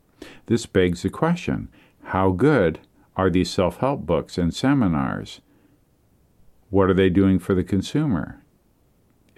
[0.45, 1.70] This begs the question
[2.03, 2.80] how good
[3.18, 5.41] are these self help books and seminars?
[6.76, 8.43] What are they doing for the consumer?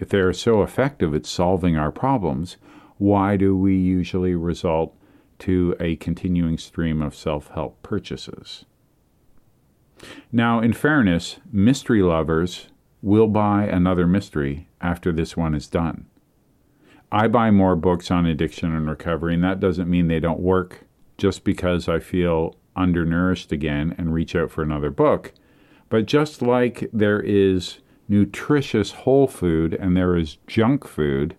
[0.00, 2.56] If they are so effective at solving our problems,
[2.96, 4.92] why do we usually result
[5.38, 8.64] to a continuing stream of self help purchases?
[10.32, 12.70] Now, in fairness, mystery lovers
[13.02, 16.06] will buy another mystery after this one is done.
[17.12, 20.86] I buy more books on addiction and recovery, and that doesn't mean they don't work
[21.16, 25.34] just because I feel undernourished again and reach out for another book.
[25.88, 27.78] But just like there is
[28.08, 31.34] nutritious whole food and there is junk food,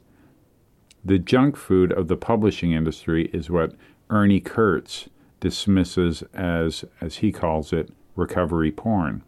[1.03, 3.75] the junk food of the publishing industry is what
[4.09, 5.07] Ernie Kurtz
[5.39, 9.23] dismisses as, as he calls it, recovery porn.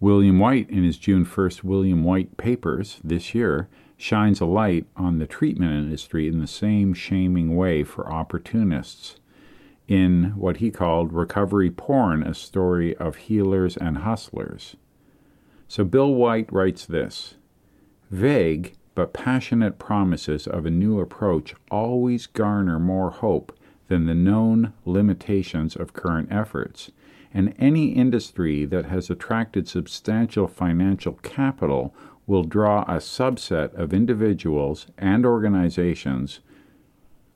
[0.00, 3.68] William White, in his June 1st William White papers this year,
[3.98, 9.19] shines a light on the treatment industry in the same shaming way for opportunists
[9.90, 14.76] in what he called Recovery Porn, a story of healers and hustlers.
[15.66, 17.34] So Bill White writes this
[18.08, 23.52] Vague but passionate promises of a new approach always garner more hope
[23.88, 26.92] than the known limitations of current efforts,
[27.34, 31.92] and any industry that has attracted substantial financial capital
[32.28, 36.38] will draw a subset of individuals and organizations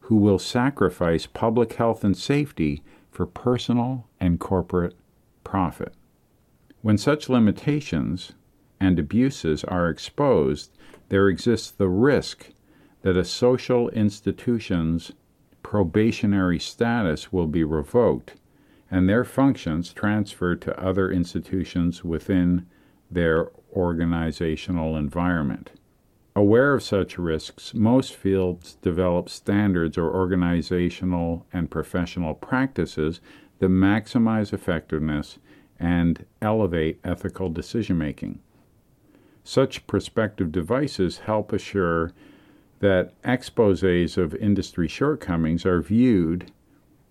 [0.04, 4.94] who will sacrifice public health and safety for personal and corporate
[5.44, 5.94] profit.
[6.82, 8.32] When such limitations
[8.78, 10.76] and abuses are exposed,
[11.08, 12.50] there exists the risk
[13.00, 15.12] that a social institution's
[15.62, 18.34] probationary status will be revoked
[18.90, 22.66] and their functions transferred to other institutions within
[23.10, 25.70] their organizational environment.
[26.36, 33.20] Aware of such risks, most fields develop standards or organizational and professional practices
[33.60, 35.38] that maximize effectiveness
[35.78, 38.40] and elevate ethical decision making.
[39.44, 42.10] Such prospective devices help assure
[42.80, 46.50] that exposes of industry shortcomings are viewed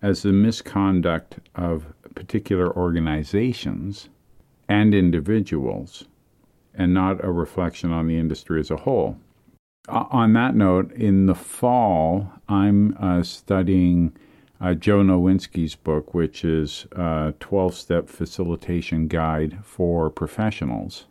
[0.01, 4.09] as the misconduct of particular organizations
[4.67, 6.09] and individuals
[6.75, 9.17] and not a reflection on the industry as a whole.
[9.87, 14.15] Uh, on that note, in the fall, I'm uh, studying
[14.61, 21.05] uh, Joe Nowinski's book, which is a 12 step facilitation guide for professionals.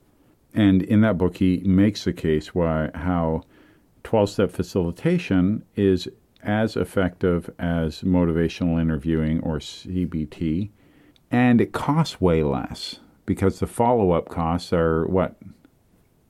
[0.54, 3.42] and in that book, he makes the case why how
[4.04, 6.08] 12 step facilitation is
[6.42, 10.70] as effective as motivational interviewing or CBT,
[11.30, 12.98] and it costs way less
[13.32, 15.36] because the follow up costs are what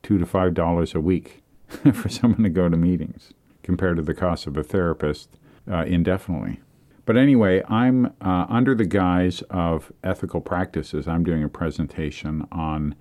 [0.05, 1.43] two to five dollars a week
[1.93, 3.33] for someone to go to meetings
[3.65, 5.29] compared to the cost of a therapist
[5.71, 6.61] uh, indefinitely.
[7.05, 11.09] But anyway, I'm uh, under the guise of ethical practices.
[11.09, 12.95] I'm doing a presentation on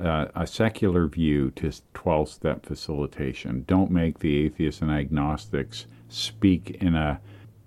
[0.00, 3.64] uh, a secular view to 12 step facilitation.
[3.68, 7.20] Don't make the atheists and agnostics speak in a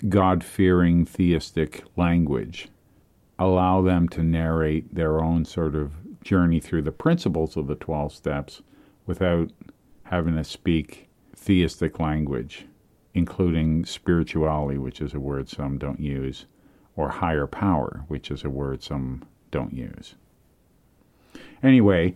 [0.10, 2.68] God fearing theistic language.
[3.40, 8.14] Allow them to narrate their own sort of journey through the principles of the 12
[8.14, 8.62] steps
[9.06, 9.52] without
[10.04, 12.66] having to speak theistic language,
[13.14, 16.46] including spirituality, which is a word some don't use,
[16.96, 20.16] or higher power, which is a word some don't use.
[21.64, 22.16] Anyway,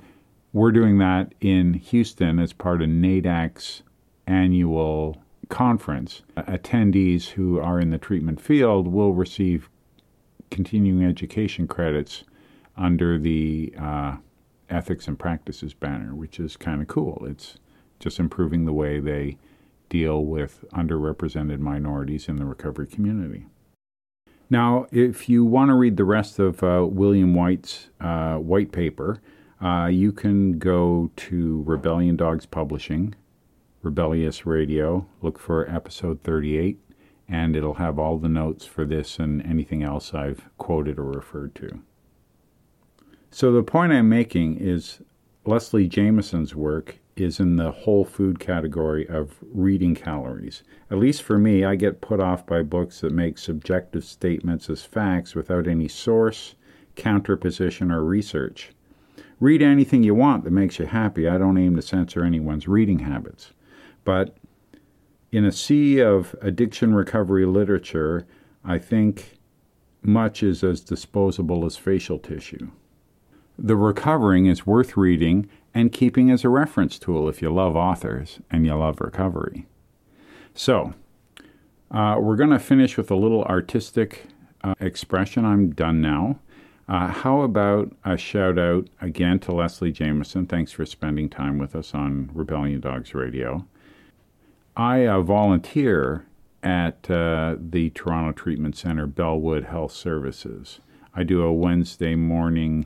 [0.54, 3.84] we're doing that in Houston as part of NAADAC's
[4.28, 6.24] annual conference.
[6.38, 9.70] Attendees who are in the treatment field will receive
[10.52, 12.24] continuing education credits
[12.78, 14.18] under the uh,
[14.70, 17.26] Ethics and Practices banner, which is kind of cool.
[17.28, 17.58] It's
[18.00, 19.38] just improving the way they
[19.90, 23.46] deal with underrepresented minorities in the recovery community.
[24.50, 29.22] Now, if you want to read the rest of uh, William White's uh, white paper,
[29.62, 33.16] uh, you can go to Rebellion Dogs Publishing,
[33.82, 36.80] Rebellious Radio, look for episode 38,
[37.32, 41.56] and it'll have all the notes for this and anything else I've quoted or referred
[41.56, 41.82] to.
[43.32, 45.00] So, the point I'm making is
[45.46, 50.64] Leslie Jamison's work is in the whole food category of reading calories.
[50.90, 54.84] At least for me, I get put off by books that make subjective statements as
[54.84, 56.56] facts without any source,
[56.96, 58.72] counterposition, or research.
[59.40, 61.28] Read anything you want that makes you happy.
[61.28, 63.54] I don't aim to censor anyone's reading habits.
[64.04, 64.36] But
[65.32, 68.26] in a sea of addiction recovery literature,
[68.64, 69.40] I think
[70.02, 72.70] much is as disposable as facial tissue.
[73.58, 78.40] The Recovering is worth reading and keeping as a reference tool if you love authors
[78.50, 79.68] and you love recovery.
[80.54, 80.94] So,
[81.92, 84.26] uh, we're going to finish with a little artistic
[84.64, 85.46] uh, expression.
[85.46, 86.40] I'm done now.
[86.90, 90.46] Uh, how about a shout out again to Leslie Jamison?
[90.46, 93.66] Thanks for spending time with us on Rebellion Dogs Radio.
[94.76, 96.26] I uh, volunteer
[96.64, 100.80] at uh, the Toronto Treatment Center Bellwood Health Services.
[101.14, 102.86] I do a Wednesday morning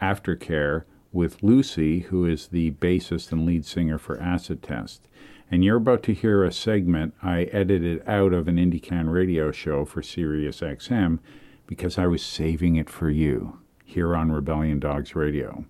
[0.00, 5.08] aftercare with Lucy, who is the bassist and lead singer for Acid Test.
[5.50, 9.84] And you're about to hear a segment I edited out of an IndyCan radio show
[9.84, 11.18] for Sirius XM
[11.66, 15.64] because I was saving it for you here on Rebellion Dogs Radio.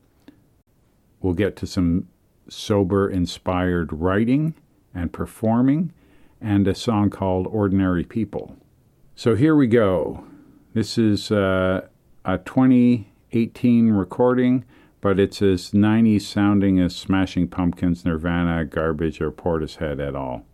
[1.21, 2.09] We'll get to some
[2.49, 4.55] sober inspired writing
[4.95, 5.93] and performing
[6.41, 8.57] and a song called Ordinary People.
[9.17, 10.25] So here we go.
[10.75, 11.87] This is uh,
[12.25, 14.65] a 2018 recording,
[15.01, 20.45] but it's as 90s sounding as Smashing Pumpkins, Nirvana, Garbage, or Portishead at all.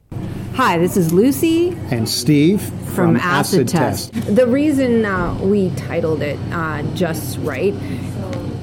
[0.54, 4.12] Hi, this is Lucy and Steve from, from Acid, Acid Test.
[4.12, 4.36] Test.
[4.36, 7.74] The reason uh, we titled it uh, Just Right,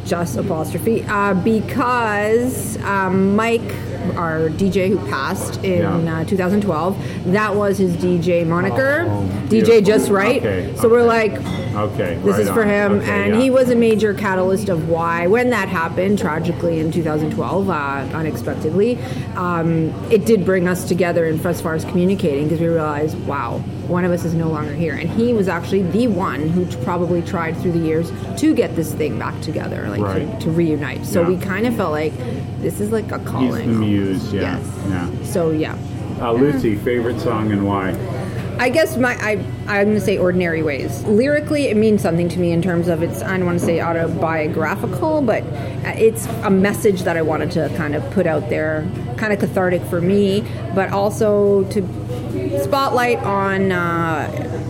[0.06, 3.74] just apostrophe, uh, because um, Mike
[4.12, 6.20] our DJ who passed in yeah.
[6.20, 7.32] uh, 2012.
[7.32, 10.38] That was his DJ moniker, oh, DJ Just Right.
[10.38, 10.88] Okay, so okay.
[10.88, 11.34] we're like,
[11.78, 12.68] okay, this right is for on.
[12.68, 13.42] him, okay, and yeah.
[13.42, 17.74] he was a major catalyst of why, when that happened tragically in 2012, uh,
[18.14, 18.98] unexpectedly,
[19.36, 23.60] um, it did bring us together in as far as communicating because we realized, wow,
[23.88, 27.22] one of us is no longer here, and he was actually the one who probably
[27.22, 30.40] tried through the years to get this thing back together, like right.
[30.40, 31.06] to, to, reunite.
[31.06, 31.30] So yeah.
[31.30, 32.16] we kind of felt like
[32.60, 34.34] this is like a calling used.
[34.34, 34.58] Yeah.
[34.58, 34.84] Yes.
[34.90, 35.24] Yeah.
[35.24, 35.78] So yeah.
[36.20, 37.92] Uh, Lucy, favorite song and why?
[38.60, 39.32] I guess my I
[39.68, 41.04] I'm gonna say ordinary ways.
[41.04, 43.82] Lyrically, it means something to me in terms of it's I don't want to say
[43.82, 45.44] autobiographical, but
[45.98, 49.84] it's a message that I wanted to kind of put out there, kind of cathartic
[49.84, 50.44] for me,
[50.74, 53.72] but also to spotlight on.
[53.72, 54.64] Uh,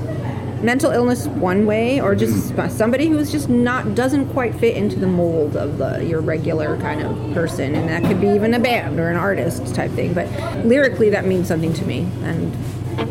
[0.61, 2.71] mental illness one way or just mm.
[2.71, 7.01] somebody who's just not doesn't quite fit into the mold of the your regular kind
[7.01, 10.27] of person and that could be even a band or an artist type thing but
[10.65, 12.51] lyrically that means something to me and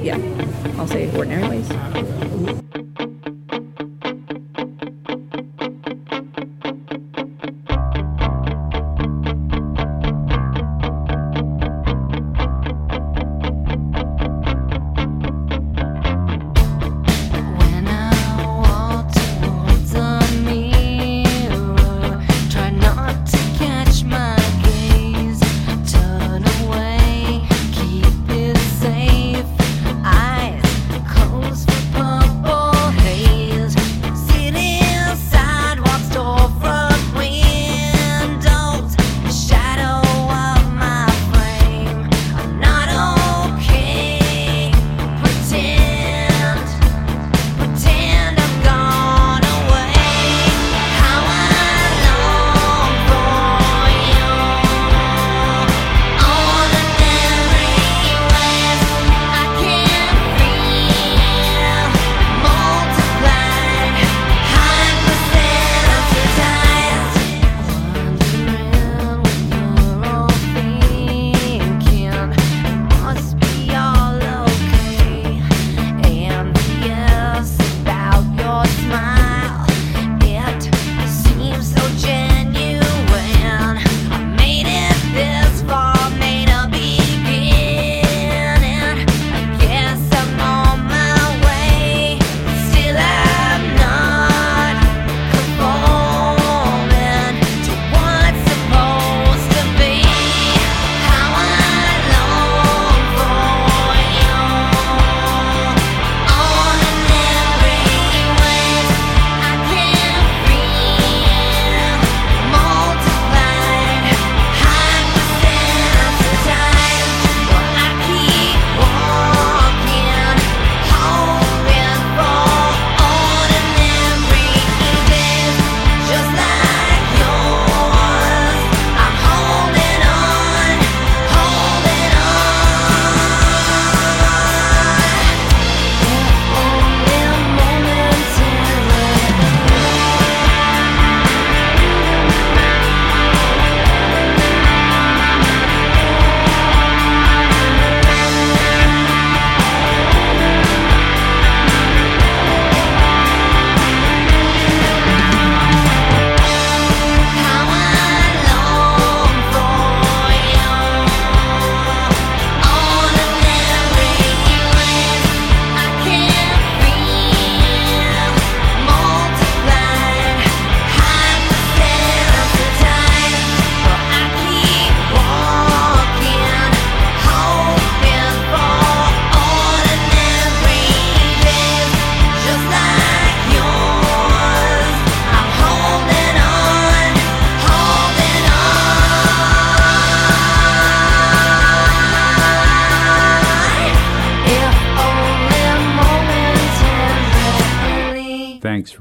[0.03, 0.19] yeah.
[0.79, 2.66] I'll say ordinary ways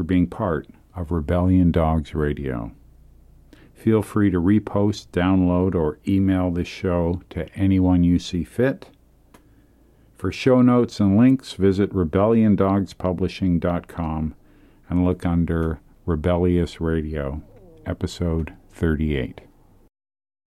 [0.05, 2.71] being part of Rebellion Dogs Radio.
[3.73, 8.89] Feel free to repost, download, or email this show to anyone you see fit.
[10.15, 14.35] For show notes and links, visit rebelliondogspublishing.com
[14.89, 17.41] and look under Rebellious Radio,
[17.85, 19.41] episode 38.